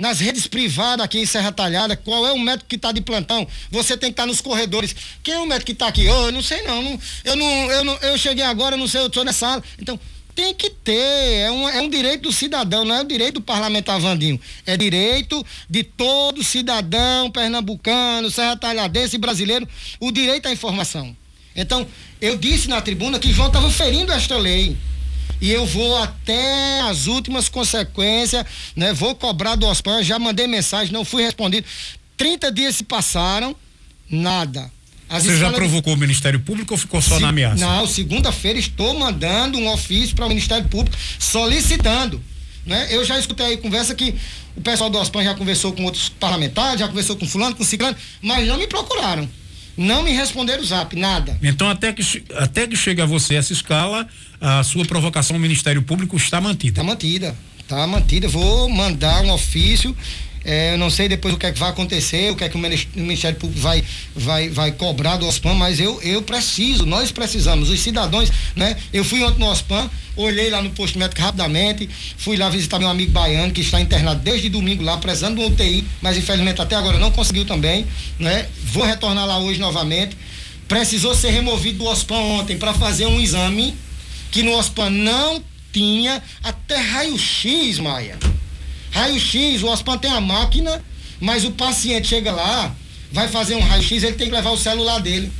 nas 0.00 0.18
redes 0.18 0.46
privadas 0.46 1.04
aqui 1.04 1.18
em 1.18 1.26
Serra 1.26 1.52
Talhada, 1.52 1.94
qual 1.94 2.26
é 2.26 2.32
o 2.32 2.38
médico 2.38 2.66
que 2.66 2.76
está 2.76 2.90
de 2.90 3.02
plantão? 3.02 3.46
Você 3.70 3.98
tem 3.98 4.08
que 4.08 4.14
estar 4.14 4.22
tá 4.22 4.26
nos 4.26 4.40
corredores. 4.40 4.96
Quem 5.22 5.34
é 5.34 5.38
o 5.38 5.46
médico 5.46 5.66
que 5.66 5.72
está 5.72 5.88
aqui? 5.88 6.08
Oh, 6.08 6.26
eu 6.26 6.32
não 6.32 6.42
sei 6.42 6.62
não, 6.62 6.82
não, 6.82 6.98
eu 7.22 7.36
não, 7.36 7.70
eu 7.70 7.84
não, 7.84 7.96
eu 7.98 8.16
cheguei 8.16 8.42
agora, 8.42 8.78
não 8.78 8.88
sei, 8.88 9.02
eu 9.02 9.08
estou 9.08 9.22
nessa 9.26 9.40
sala. 9.40 9.62
Então, 9.78 10.00
tem 10.34 10.54
que 10.54 10.70
ter, 10.70 10.94
é 10.94 11.50
um, 11.50 11.68
é 11.68 11.82
um 11.82 11.90
direito 11.90 12.22
do 12.22 12.32
cidadão, 12.32 12.82
não 12.82 12.94
é 12.94 13.02
o 13.02 13.04
direito 13.04 13.34
do 13.34 13.40
parlamentar 13.42 14.00
Vandinho. 14.00 14.40
É 14.64 14.74
direito 14.74 15.44
de 15.68 15.84
todo 15.84 16.42
cidadão 16.42 17.30
pernambucano, 17.30 18.30
serra 18.30 18.56
talhadense 18.56 19.18
brasileiro, 19.18 19.68
o 20.00 20.10
direito 20.10 20.48
à 20.48 20.52
informação. 20.52 21.14
Então, 21.54 21.86
eu 22.22 22.38
disse 22.38 22.68
na 22.68 22.80
tribuna 22.80 23.18
que 23.18 23.30
João 23.34 23.48
estava 23.48 23.70
ferindo 23.70 24.12
esta 24.12 24.38
lei 24.38 24.78
e 25.40 25.50
eu 25.50 25.64
vou 25.66 25.96
até 26.02 26.80
as 26.82 27.06
últimas 27.06 27.48
consequências, 27.48 28.44
né? 28.76 28.92
Vou 28.92 29.14
cobrar 29.14 29.54
do 29.54 29.66
OSPAN, 29.66 30.02
já 30.02 30.18
mandei 30.18 30.46
mensagem, 30.46 30.92
não 30.92 31.04
fui 31.04 31.22
respondido. 31.22 31.66
30 32.16 32.52
dias 32.52 32.76
se 32.76 32.84
passaram, 32.84 33.56
nada. 34.10 34.70
As 35.08 35.24
Você 35.24 35.38
já 35.38 35.50
provocou 35.50 35.94
de... 35.94 35.98
o 35.98 36.00
Ministério 36.00 36.38
Público 36.38 36.74
ou 36.74 36.78
ficou 36.78 37.02
só 37.02 37.16
Se... 37.16 37.22
na 37.22 37.30
ameaça? 37.30 37.64
Não, 37.64 37.86
segunda-feira 37.86 38.58
estou 38.58 38.96
mandando 38.98 39.58
um 39.58 39.68
ofício 39.72 40.14
para 40.14 40.26
o 40.26 40.28
Ministério 40.28 40.68
Público 40.68 40.96
solicitando. 41.18 42.22
Né? 42.64 42.88
Eu 42.90 43.04
já 43.04 43.18
escutei 43.18 43.46
aí 43.46 43.56
conversa 43.56 43.94
que 43.94 44.14
o 44.54 44.60
pessoal 44.60 44.90
do 44.90 44.98
OSPAN 44.98 45.24
já 45.24 45.34
conversou 45.34 45.72
com 45.72 45.84
outros 45.84 46.08
parlamentares, 46.08 46.78
já 46.78 46.86
conversou 46.86 47.16
com 47.16 47.26
fulano, 47.26 47.56
com 47.56 47.64
ciclano, 47.64 47.96
mas 48.22 48.46
não 48.46 48.58
me 48.58 48.66
procuraram. 48.66 49.28
Não 49.76 50.02
me 50.02 50.12
responderam 50.12 50.62
o 50.62 50.66
zap, 50.66 50.94
nada. 50.94 51.38
Então, 51.42 51.68
até 51.68 51.92
que, 51.92 52.02
até 52.36 52.66
que 52.66 52.76
chegue 52.76 53.00
a 53.00 53.06
você 53.06 53.34
essa 53.36 53.52
escala, 53.52 54.06
a 54.40 54.62
sua 54.62 54.84
provocação 54.84 55.36
ao 55.36 55.40
Ministério 55.40 55.82
Público 55.82 56.16
está 56.16 56.40
mantida. 56.40 56.80
Está 56.80 56.82
mantida. 56.82 57.36
Está 57.60 57.86
mantida. 57.86 58.28
Vou 58.28 58.68
mandar 58.68 59.22
um 59.24 59.30
ofício 59.30 59.94
é, 60.44 60.72
eu 60.72 60.78
não 60.78 60.88
sei 60.88 61.08
depois 61.08 61.34
o 61.34 61.38
que 61.38 61.46
é 61.46 61.52
que 61.52 61.58
vai 61.58 61.68
acontecer, 61.68 62.30
o 62.32 62.36
que 62.36 62.44
é 62.44 62.48
que 62.48 62.56
o 62.56 62.60
Ministério 62.96 63.38
Público 63.38 63.60
vai, 63.60 63.84
vai, 64.14 64.48
vai 64.48 64.72
cobrar 64.72 65.16
do 65.18 65.26
OSPAN, 65.26 65.54
mas 65.54 65.78
eu, 65.78 66.00
eu 66.02 66.22
preciso, 66.22 66.86
nós 66.86 67.12
precisamos, 67.12 67.68
os 67.68 67.78
cidadãos, 67.80 68.30
né? 68.56 68.76
Eu 68.92 69.04
fui 69.04 69.22
ontem 69.22 69.38
no 69.38 69.46
OSPAN, 69.46 69.90
olhei 70.16 70.48
lá 70.48 70.62
no 70.62 70.70
posto 70.70 70.98
médico 70.98 71.20
rapidamente, 71.20 71.88
fui 72.16 72.36
lá 72.38 72.48
visitar 72.48 72.78
meu 72.78 72.88
amigo 72.88 73.12
baiano, 73.12 73.52
que 73.52 73.60
está 73.60 73.80
internado 73.80 74.22
desde 74.22 74.48
domingo 74.48 74.82
lá, 74.82 74.96
precisando 74.96 75.40
um 75.40 75.46
UTI, 75.46 75.84
mas 76.00 76.16
infelizmente 76.16 76.60
até 76.60 76.74
agora 76.74 76.98
não 76.98 77.10
conseguiu 77.10 77.44
também, 77.44 77.86
né? 78.18 78.46
Vou 78.64 78.84
retornar 78.84 79.26
lá 79.26 79.38
hoje 79.38 79.60
novamente. 79.60 80.16
Precisou 80.66 81.14
ser 81.14 81.30
removido 81.30 81.78
do 81.78 81.84
OSPAN 81.84 82.16
ontem 82.16 82.56
para 82.56 82.72
fazer 82.72 83.04
um 83.04 83.20
exame 83.20 83.74
que 84.30 84.42
no 84.42 84.52
OSPAN 84.52 84.90
não 84.90 85.42
tinha 85.72 86.22
até 86.42 86.76
raio-x, 86.76 87.78
Maia. 87.78 88.18
Raio-X, 88.90 89.62
o 89.62 89.68
OSPAN 89.68 89.98
tem 89.98 90.10
a 90.10 90.20
máquina, 90.20 90.82
mas 91.20 91.44
o 91.44 91.52
paciente 91.52 92.08
chega 92.08 92.32
lá, 92.32 92.74
vai 93.12 93.28
fazer 93.28 93.54
um 93.54 93.60
raio-X, 93.60 94.02
ele 94.02 94.16
tem 94.16 94.28
que 94.28 94.34
levar 94.34 94.50
o 94.50 94.56
celular 94.56 94.98
dele. 95.00 95.30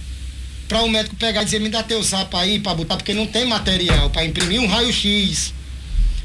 Para 0.69 0.83
o 0.83 0.89
médico 0.89 1.17
pegar 1.17 1.43
e 1.43 1.45
dizer, 1.45 1.61
me 1.61 1.69
dá 1.69 1.83
teu 1.83 2.03
sapo 2.05 2.37
aí 2.37 2.61
para 2.61 2.75
botar, 2.75 2.97
porque 2.97 3.13
não 3.13 3.27
tem 3.27 3.45
material 3.45 4.09
para 4.11 4.25
imprimir 4.25 4.61
um 4.61 4.69
raio-X. 4.69 5.53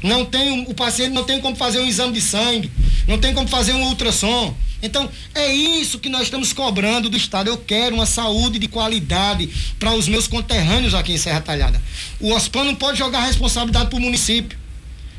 Não 0.02 0.24
tem, 0.24 0.64
o 0.68 0.74
paciente 0.74 1.12
não 1.12 1.24
tem 1.24 1.40
como 1.40 1.56
fazer 1.56 1.80
um 1.80 1.86
exame 1.86 2.12
de 2.12 2.20
sangue, 2.20 2.70
não 3.08 3.18
tem 3.18 3.34
como 3.34 3.48
fazer 3.48 3.72
um 3.72 3.82
ultrassom. 3.88 4.54
Então, 4.82 5.08
é 5.34 5.52
isso 5.52 5.98
que 5.98 6.08
nós 6.08 6.22
estamos 6.22 6.52
cobrando 6.52 7.08
do 7.08 7.16
Estado. 7.16 7.48
Eu 7.48 7.58
quero 7.58 7.94
uma 7.94 8.06
saúde 8.06 8.58
de 8.58 8.68
qualidade 8.68 9.48
para 9.78 9.92
os 9.94 10.06
meus 10.06 10.26
conterrâneos 10.26 10.94
aqui 10.94 11.12
em 11.12 11.18
Serra 11.18 11.40
Talhada. 11.40 11.80
O 12.20 12.32
OSPAN 12.32 12.64
não 12.64 12.74
pode 12.74 12.98
jogar 12.98 13.24
responsabilidade 13.24 13.88
para 13.88 13.98
o 13.98 14.00
município. 14.00 14.58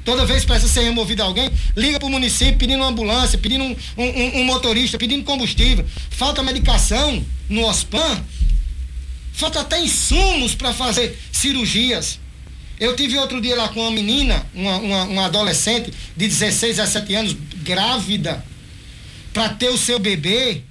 Toda 0.05 0.25
vez 0.25 0.41
que 0.41 0.47
precisa 0.47 0.71
ser 0.71 0.83
removido 0.83 1.21
alguém, 1.21 1.51
liga 1.75 1.99
para 1.99 2.07
o 2.07 2.09
município 2.09 2.57
pedindo 2.57 2.79
uma 2.79 2.87
ambulância, 2.87 3.37
pedindo 3.37 3.65
um, 3.65 3.75
um, 3.97 4.39
um, 4.39 4.45
motorista, 4.45 4.97
pedindo 4.97 5.25
combustível. 5.25 5.85
Falta 6.09 6.41
medicação 6.41 7.25
no 7.49 7.65
OSPAN. 7.65 8.23
Falta 9.33 9.59
até 9.59 9.81
insumos 9.81 10.55
para 10.55 10.73
fazer 10.73 11.19
cirurgias. 11.31 12.19
Eu 12.79 12.95
tive 12.95 13.17
outro 13.17 13.41
dia 13.41 13.55
lá 13.55 13.67
com 13.69 13.81
uma 13.81 13.91
menina, 13.91 14.45
uma, 14.53 14.77
uma, 14.77 15.03
uma 15.03 15.25
adolescente 15.25 15.91
de 16.15 16.27
16, 16.27 16.77
17 16.77 17.15
anos, 17.15 17.35
grávida, 17.63 18.45
para 19.37 19.49
ter 19.49 19.69
o 19.69 19.77
seu 19.77 19.99
bebê. 19.99 20.63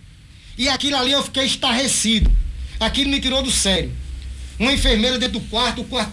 E 0.59 0.69
aquilo 0.69 0.97
ali 0.97 1.13
eu 1.13 1.23
fiquei 1.23 1.45
estarrecido. 1.45 2.29
Aquilo 2.81 3.11
me 3.11 3.21
tirou 3.21 3.41
do 3.41 3.53
sério. 3.53 3.93
Uma 4.59 4.73
enfermeira 4.73 5.21
dentro 5.21 5.39
do 5.39 5.47
quarto, 5.47 5.83
o 5.83 5.85
quarto 5.85 6.13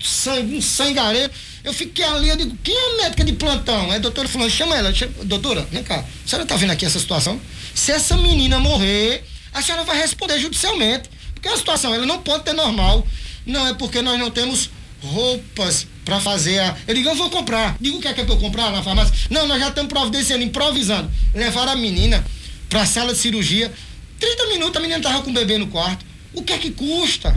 sangue, 0.00 0.54
um 0.54 0.62
sangareiro. 0.62 1.32
Eu 1.64 1.74
fiquei 1.74 2.04
ali, 2.04 2.28
eu 2.28 2.36
digo, 2.36 2.56
quem 2.62 2.72
é 2.72 2.92
a 2.92 3.02
médica 3.02 3.24
de 3.24 3.32
plantão? 3.32 3.92
É 3.92 3.96
a 3.96 3.98
doutora 3.98 4.28
falando, 4.28 4.48
chama 4.48 4.76
ela, 4.76 4.94
chama, 4.94 5.12
doutora, 5.24 5.66
vem 5.72 5.82
cá, 5.82 6.04
a 6.24 6.28
senhora 6.28 6.46
tá 6.46 6.54
vendo 6.54 6.70
aqui 6.70 6.86
essa 6.86 7.00
situação? 7.00 7.40
Se 7.74 7.90
essa 7.90 8.16
menina 8.16 8.60
morrer, 8.60 9.24
a 9.52 9.60
senhora 9.60 9.82
vai 9.82 9.98
responder 9.98 10.38
judicialmente. 10.38 11.10
Porque 11.34 11.48
a 11.48 11.56
situação, 11.56 11.92
ela 11.92 12.06
não 12.06 12.22
pode 12.22 12.44
ter 12.44 12.52
normal. 12.52 13.04
Não, 13.44 13.66
é 13.66 13.74
porque 13.74 14.00
nós 14.02 14.20
não 14.20 14.30
temos 14.30 14.70
roupas 15.06 15.86
para 16.04 16.20
fazer 16.20 16.58
a. 16.58 16.76
Eu 16.86 16.94
digo, 16.94 17.08
eu 17.08 17.14
vou 17.14 17.30
comprar. 17.30 17.76
Digo 17.80 17.98
o 17.98 18.00
que 18.00 18.08
é 18.08 18.14
que 18.14 18.20
eu 18.20 18.36
comprar 18.36 18.70
na 18.70 18.82
farmácia? 18.82 19.14
Não, 19.30 19.46
nós 19.46 19.60
já 19.60 19.68
estamos 19.68 19.92
providenciando, 19.92 20.44
improvisando. 20.44 21.10
Levaram 21.34 21.72
a 21.72 21.76
menina 21.76 22.24
para 22.68 22.82
a 22.82 22.86
sala 22.86 23.12
de 23.12 23.18
cirurgia. 23.18 23.72
30 24.18 24.46
minutos 24.48 24.76
a 24.76 24.80
menina 24.80 25.00
tava 25.00 25.22
com 25.22 25.30
o 25.30 25.34
bebê 25.34 25.58
no 25.58 25.66
quarto. 25.66 26.04
O 26.32 26.42
que 26.42 26.52
é 26.52 26.58
que 26.58 26.70
custa? 26.70 27.34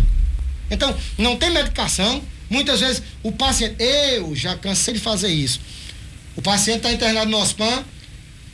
Então, 0.69 0.95
não 1.17 1.35
tem 1.35 1.49
medicação, 1.49 2.21
Muitas 2.49 2.79
vezes 2.79 3.03
o 3.21 3.31
paciente, 3.31 3.75
eu 3.79 4.35
já 4.35 4.57
cansei 4.57 4.95
de 4.95 4.99
fazer 4.99 5.29
isso. 5.29 5.59
O 6.35 6.41
paciente 6.41 6.77
está 6.77 6.91
internado 6.91 7.29
no 7.29 7.37
OSPAN, 7.37 7.83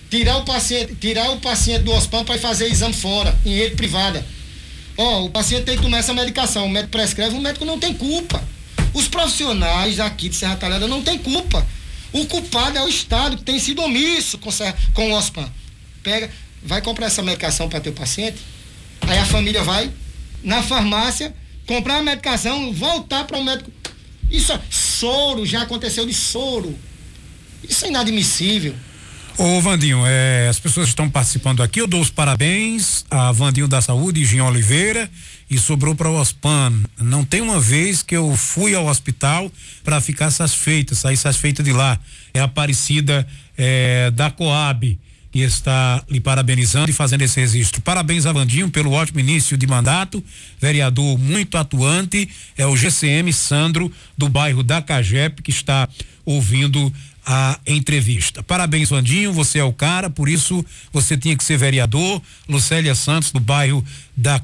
tirar 0.09 0.37
o 0.37 0.43
paciente, 0.43 0.95
tirar 0.95 1.31
o 1.31 1.37
paciente 1.39 1.83
do 1.83 1.91
OSPAN 1.91 2.25
para 2.25 2.37
fazer 2.37 2.67
exame 2.67 2.93
fora, 2.93 3.35
em 3.45 3.55
rede 3.55 3.75
privada. 3.75 4.25
Ó, 4.97 5.21
oh, 5.21 5.25
o 5.25 5.29
paciente 5.29 5.63
tem 5.63 5.77
que 5.77 5.83
tomar 5.83 5.99
essa 5.99 6.13
medicação, 6.13 6.65
o 6.65 6.69
médico 6.69 6.91
prescreve, 6.91 7.35
o 7.35 7.41
médico 7.41 7.63
não 7.63 7.79
tem 7.79 7.93
culpa. 7.93 8.43
Os 8.95 9.07
profissionais 9.07 9.99
aqui 9.99 10.29
de 10.29 10.35
Serra 10.35 10.55
Talhada 10.55 10.87
não 10.87 11.03
tem 11.03 11.19
culpa. 11.19 11.63
O 12.11 12.25
culpado 12.25 12.79
é 12.79 12.81
o 12.81 12.89
Estado 12.89 13.37
que 13.37 13.43
tem 13.43 13.59
sido 13.59 13.83
omisso 13.83 14.39
com, 14.39 14.49
com 14.93 15.11
o 15.11 15.15
OSPAN. 15.15 15.47
Pega, 16.01 16.31
vai 16.63 16.81
comprar 16.81 17.05
essa 17.05 17.21
medicação 17.21 17.69
para 17.69 17.79
teu 17.79 17.93
paciente, 17.93 18.37
aí 19.01 19.19
a 19.19 19.25
família 19.25 19.63
vai 19.63 19.91
na 20.43 20.63
farmácia 20.63 21.35
comprar 21.67 21.97
a 21.97 22.01
medicação, 22.01 22.73
voltar 22.73 23.25
para 23.25 23.37
o 23.37 23.43
médico 23.43 23.71
isso 24.29 24.51
é 24.51 24.59
soro, 24.69 25.45
já 25.45 25.61
aconteceu 25.61 26.05
de 26.05 26.13
soro. 26.13 26.77
Isso 27.67 27.85
é 27.85 27.89
inadmissível. 27.89 28.75
Ô 29.37 29.59
Vandinho, 29.59 30.05
é, 30.05 30.47
as 30.47 30.57
pessoas 30.59 30.87
estão 30.87 31.09
participando 31.09 31.61
aqui, 31.61 31.81
eu 31.81 31.87
dou 31.87 31.99
os 31.99 32.09
parabéns 32.09 33.03
a 33.11 33.33
Vandinho 33.33 33.67
da 33.67 33.81
Saúde 33.81 34.21
e 34.21 34.25
Jean 34.25 34.45
Oliveira 34.45 35.11
e 35.49 35.57
sobrou 35.57 35.93
para 35.93 36.09
o 36.09 36.15
OSPAN. 36.15 36.71
Não 36.97 37.25
tem 37.25 37.41
uma 37.41 37.59
vez 37.59 38.01
que 38.01 38.15
eu 38.15 38.33
fui 38.37 38.73
ao 38.73 38.85
hospital 38.85 39.51
para 39.83 39.99
ficar 39.99 40.31
satisfeito, 40.31 40.95
sair 40.95 41.17
satisfeito 41.17 41.61
de 41.61 41.73
lá. 41.73 41.99
É 42.33 42.39
a 42.39 42.45
Aparecida 42.45 43.27
é, 43.57 44.09
da 44.11 44.31
Coab 44.31 44.97
que 45.33 45.39
está 45.39 46.01
lhe 46.09 46.21
parabenizando 46.21 46.89
e 46.89 46.93
fazendo 46.93 47.23
esse 47.23 47.37
registro. 47.37 47.81
Parabéns 47.81 48.25
a 48.25 48.31
Vandinho 48.31 48.71
pelo 48.71 48.93
ótimo 48.93 49.19
início 49.19 49.57
de 49.57 49.67
mandato, 49.67 50.23
vereador 50.61 51.17
muito 51.17 51.57
atuante, 51.57 52.29
é 52.57 52.65
o 52.65 52.77
GCM 52.77 53.33
Sandro 53.33 53.91
do 54.17 54.29
bairro 54.29 54.63
da 54.63 54.81
Cagep 54.81 55.41
que 55.41 55.51
está 55.51 55.89
ouvindo 56.23 56.91
a 57.25 57.59
entrevista. 57.65 58.43
Parabéns, 58.43 58.89
Vandinho, 58.89 59.33
você 59.33 59.59
é 59.59 59.63
o 59.63 59.73
cara, 59.73 60.09
por 60.09 60.29
isso 60.29 60.63
você 60.93 61.17
tinha 61.17 61.35
que 61.35 61.43
ser 61.43 61.57
vereador. 61.57 62.21
Lucélia 62.47 62.93
Santos, 62.95 63.31
do 63.31 63.39
bairro 63.39 63.83
da. 64.15 64.39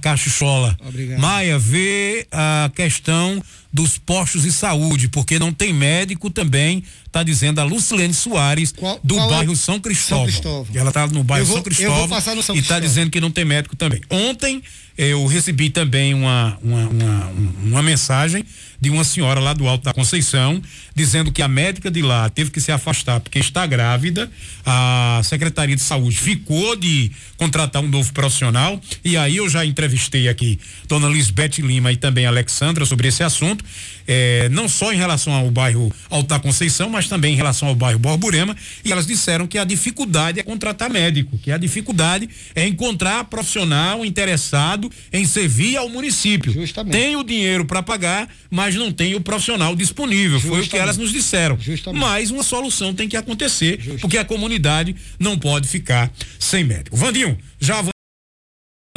Obrigado. 0.86 1.20
Maia, 1.20 1.58
vê 1.60 2.28
a 2.32 2.72
questão 2.76 3.42
dos 3.74 3.98
postos 3.98 4.44
de 4.44 4.52
saúde, 4.52 5.08
porque 5.08 5.40
não 5.40 5.54
tem 5.54 5.72
médico 5.74 6.30
também, 6.30 6.84
está 7.06 7.24
dizendo 7.24 7.60
a 7.60 7.64
Lucilene 7.64 8.14
Soares, 8.14 8.74
Qual- 8.74 9.00
do 9.02 9.16
qual 9.16 9.28
é? 9.28 9.36
bairro 9.36 9.56
São 9.56 9.80
Cristóvão. 9.80 10.26
São 10.26 10.34
Cristóvão. 10.34 10.68
Ela 10.76 10.90
está 10.90 11.08
no 11.08 11.24
bairro 11.24 11.46
vou- 11.46 11.54
São 11.56 11.60
eu 11.60 11.64
Cristóvão 11.64 11.98
vou 12.00 12.08
passar 12.10 12.36
no 12.36 12.44
São 12.44 12.54
e 12.56 12.60
está 12.60 12.76
Cristóvão. 12.76 12.90
dizendo 12.90 13.12
que 13.12 13.22
não 13.22 13.32
tem 13.32 13.46
médico 13.46 13.76
também. 13.78 14.02
Ontem 14.10 14.62
eu 14.98 15.26
recebi 15.26 15.70
também 15.70 16.14
uma, 16.14 16.58
uma, 16.62 16.88
uma, 16.90 17.26
uma 17.74 17.84
mensagem 17.84 18.46
de 18.80 18.90
uma 18.90 19.04
senhora 19.04 19.40
lá 19.40 19.54
do 19.54 19.68
Alto 19.68 19.84
da 19.84 19.94
Conceição, 19.94 20.60
dizendo 20.96 21.32
que 21.32 21.44
a 21.44 21.48
médica 21.48 21.92
de 21.92 22.02
lá 22.02 22.30
teve 22.30 22.50
que 22.50 22.60
se 22.60 22.72
afastar 22.72 23.20
porque 23.20 23.38
está 23.38 23.66
grávida. 23.68 24.30
A 24.66 25.22
Secretaria 25.24 25.76
de 25.76 25.84
Saúde 25.84 26.18
ficou 26.18 26.76
de 26.76 27.12
contratar 27.38 27.84
um 27.84 27.88
novo 27.88 28.12
profissional. 28.12 28.82
E 29.06 29.16
aí 29.16 29.38
eu 29.38 29.48
já 29.48 29.64
entrevistei 29.64 30.28
aqui 30.28 30.60
Dona 30.88 31.08
Lisbeth 31.08 31.60
Lima 31.60 31.92
e 31.92 31.98
também 31.98 32.26
a 32.26 32.30
Alexandra 32.30 32.86
sobre 32.86 33.08
esse 33.08 33.24
assunto. 33.24 33.64
eh, 34.08 34.50
não 34.50 34.68
só 34.68 34.92
em 34.92 34.98
relação 34.98 35.32
ao 35.32 35.50
bairro 35.52 35.92
Alto 36.10 36.28
da 36.28 36.40
Conceição, 36.40 36.90
mas 36.90 37.08
também 37.08 37.34
em 37.34 37.38
relação 37.38 37.68
ao 37.68 37.76
bairro 37.76 38.00
Borborema. 38.00 38.56
E 38.84 38.92
elas 38.92 39.06
disseram 39.06 39.48
que 39.48 39.58
a 39.58 39.64
dificuldade 39.64 40.40
é 40.40 40.44
contratar 40.44 40.90
médico, 40.90 41.38
que 41.38 41.52
a 41.52 41.58
dificuldade 41.58 42.28
é 42.56 42.68
encontrar 42.68 43.24
profissional 43.26 44.04
interessado 44.04 44.92
em 45.14 45.26
servir 45.26 45.78
ao 45.78 45.88
município. 45.88 46.52
Justamente. 46.52 46.94
Tem 46.94 47.16
o 47.16 47.24
dinheiro 47.24 47.61
para 47.66 47.82
pagar, 47.84 48.30
mas 48.50 48.76
não 48.76 48.92
tem 48.92 49.16
o 49.16 49.22
profissional 49.22 49.76
disponível. 49.76 50.40
Foi 50.40 50.50
o 50.50 50.54
que 50.54 50.60
Justamente. 50.62 50.82
elas 50.84 50.98
nos 50.98 51.12
disseram. 51.12 51.58
Justamente. 51.60 52.02
Mas 52.02 52.32
uma 52.32 52.44
solução 52.44 52.94
tem 52.94 53.08
que 53.08 53.18
acontecer, 53.18 53.80
Justo. 53.82 54.02
porque 54.02 54.18
a 54.18 54.26
comunidade 54.26 54.96
não 55.20 55.38
pode 55.38 55.68
ficar 55.68 56.12
sem 56.40 56.64
médico. 56.64 56.96
Vandinho, 56.96 57.38
já 57.60 57.84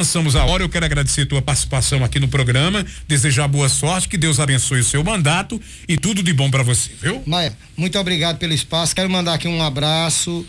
avançamos 0.01 0.35
a 0.35 0.45
hora. 0.45 0.63
Eu 0.63 0.69
quero 0.69 0.85
agradecer 0.85 1.21
a 1.21 1.25
tua 1.25 1.41
participação 1.41 2.03
aqui 2.03 2.19
no 2.19 2.27
programa, 2.27 2.85
desejar 3.07 3.47
boa 3.47 3.69
sorte, 3.69 4.09
que 4.09 4.17
Deus 4.17 4.39
abençoe 4.39 4.79
o 4.79 4.83
seu 4.83 5.03
mandato 5.03 5.61
e 5.87 5.97
tudo 5.97 6.21
de 6.21 6.33
bom 6.33 6.51
para 6.51 6.63
você, 6.63 6.91
viu? 7.01 7.23
Maia, 7.25 7.57
muito 7.77 7.97
obrigado 7.97 8.37
pelo 8.37 8.53
espaço. 8.53 8.95
Quero 8.95 9.09
mandar 9.09 9.35
aqui 9.35 9.47
um 9.47 9.61
abraço 9.63 10.45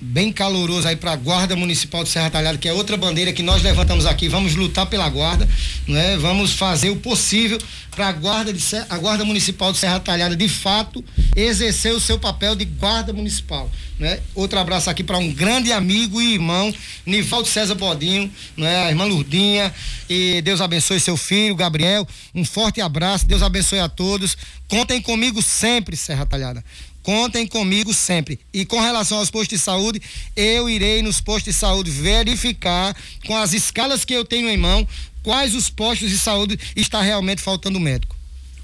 bem 0.00 0.32
caloroso 0.32 0.88
aí 0.88 0.96
para 0.96 1.12
a 1.12 1.16
Guarda 1.16 1.54
Municipal 1.54 2.02
de 2.02 2.08
Serra 2.08 2.30
Talhada, 2.30 2.56
que 2.56 2.68
é 2.68 2.72
outra 2.72 2.96
bandeira 2.96 3.32
que 3.32 3.42
nós 3.42 3.62
levantamos 3.62 4.06
aqui. 4.06 4.28
Vamos 4.28 4.54
lutar 4.54 4.86
pela 4.86 5.08
guarda, 5.08 5.48
né? 5.86 6.16
Vamos 6.16 6.52
fazer 6.52 6.90
o 6.90 6.96
possível 6.96 7.58
para 7.90 8.08
a 8.08 8.12
guarda 8.12 8.52
de 8.52 8.62
a 8.88 8.98
Guarda 8.98 9.24
Municipal 9.24 9.72
de 9.72 9.78
Serra 9.78 10.00
Talhada 10.00 10.34
de 10.36 10.48
fato 10.48 11.04
exercer 11.36 11.92
o 11.92 12.00
seu 12.00 12.18
papel 12.18 12.54
de 12.54 12.64
guarda 12.64 13.12
municipal, 13.12 13.70
né? 13.98 14.20
Outro 14.34 14.58
abraço 14.58 14.88
aqui 14.88 15.04
para 15.04 15.18
um 15.18 15.32
grande 15.32 15.72
amigo 15.72 16.20
e 16.20 16.34
irmão, 16.34 16.72
Nivaldo 17.04 17.48
César 17.48 17.74
Bodinho, 17.74 18.30
né? 18.56 18.84
A 18.84 18.88
irmã 18.88 19.04
Lurdinha, 19.04 19.74
e 20.08 20.40
Deus 20.42 20.60
abençoe 20.60 20.98
seu 20.98 21.16
filho, 21.16 21.54
Gabriel. 21.54 22.06
Um 22.34 22.44
forte 22.44 22.80
abraço, 22.80 23.26
Deus 23.26 23.42
abençoe 23.42 23.80
a 23.80 23.88
todos. 23.88 24.36
Contem 24.68 25.02
comigo 25.02 25.42
sempre, 25.42 25.96
Serra 25.96 26.24
Talhada. 26.24 26.64
Contem 27.02 27.46
comigo 27.46 27.94
sempre. 27.94 28.38
E 28.52 28.64
com 28.64 28.80
relação 28.80 29.18
aos 29.18 29.30
postos 29.30 29.58
de 29.58 29.64
saúde, 29.64 30.00
eu 30.36 30.68
irei 30.68 31.02
nos 31.02 31.20
postos 31.20 31.54
de 31.54 31.58
saúde 31.58 31.90
verificar 31.90 32.94
com 33.26 33.36
as 33.36 33.52
escalas 33.52 34.04
que 34.04 34.14
eu 34.14 34.24
tenho 34.24 34.48
em 34.48 34.56
mão 34.56 34.86
quais 35.22 35.54
os 35.54 35.70
postos 35.70 36.10
de 36.10 36.18
saúde 36.18 36.58
está 36.76 37.00
realmente 37.00 37.42
faltando 37.42 37.80
médico. 37.80 38.16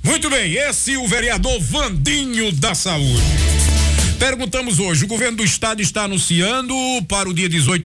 Muito 0.03 0.31
bem, 0.31 0.55
esse 0.55 0.95
é 0.95 0.99
o 0.99 1.09
vereador 1.09 1.61
Vandinho 1.61 2.53
da 2.53 2.75
Saúde. 2.75 3.23
Perguntamos 4.19 4.79
hoje, 4.79 5.05
o 5.05 5.09
governo 5.09 5.39
do 5.39 5.45
estado 5.45 5.83
está 5.83 6.05
anunciando 6.05 6.75
para 7.09 7.29
o 7.29 7.35
dia 7.35 7.49
18 7.49 7.83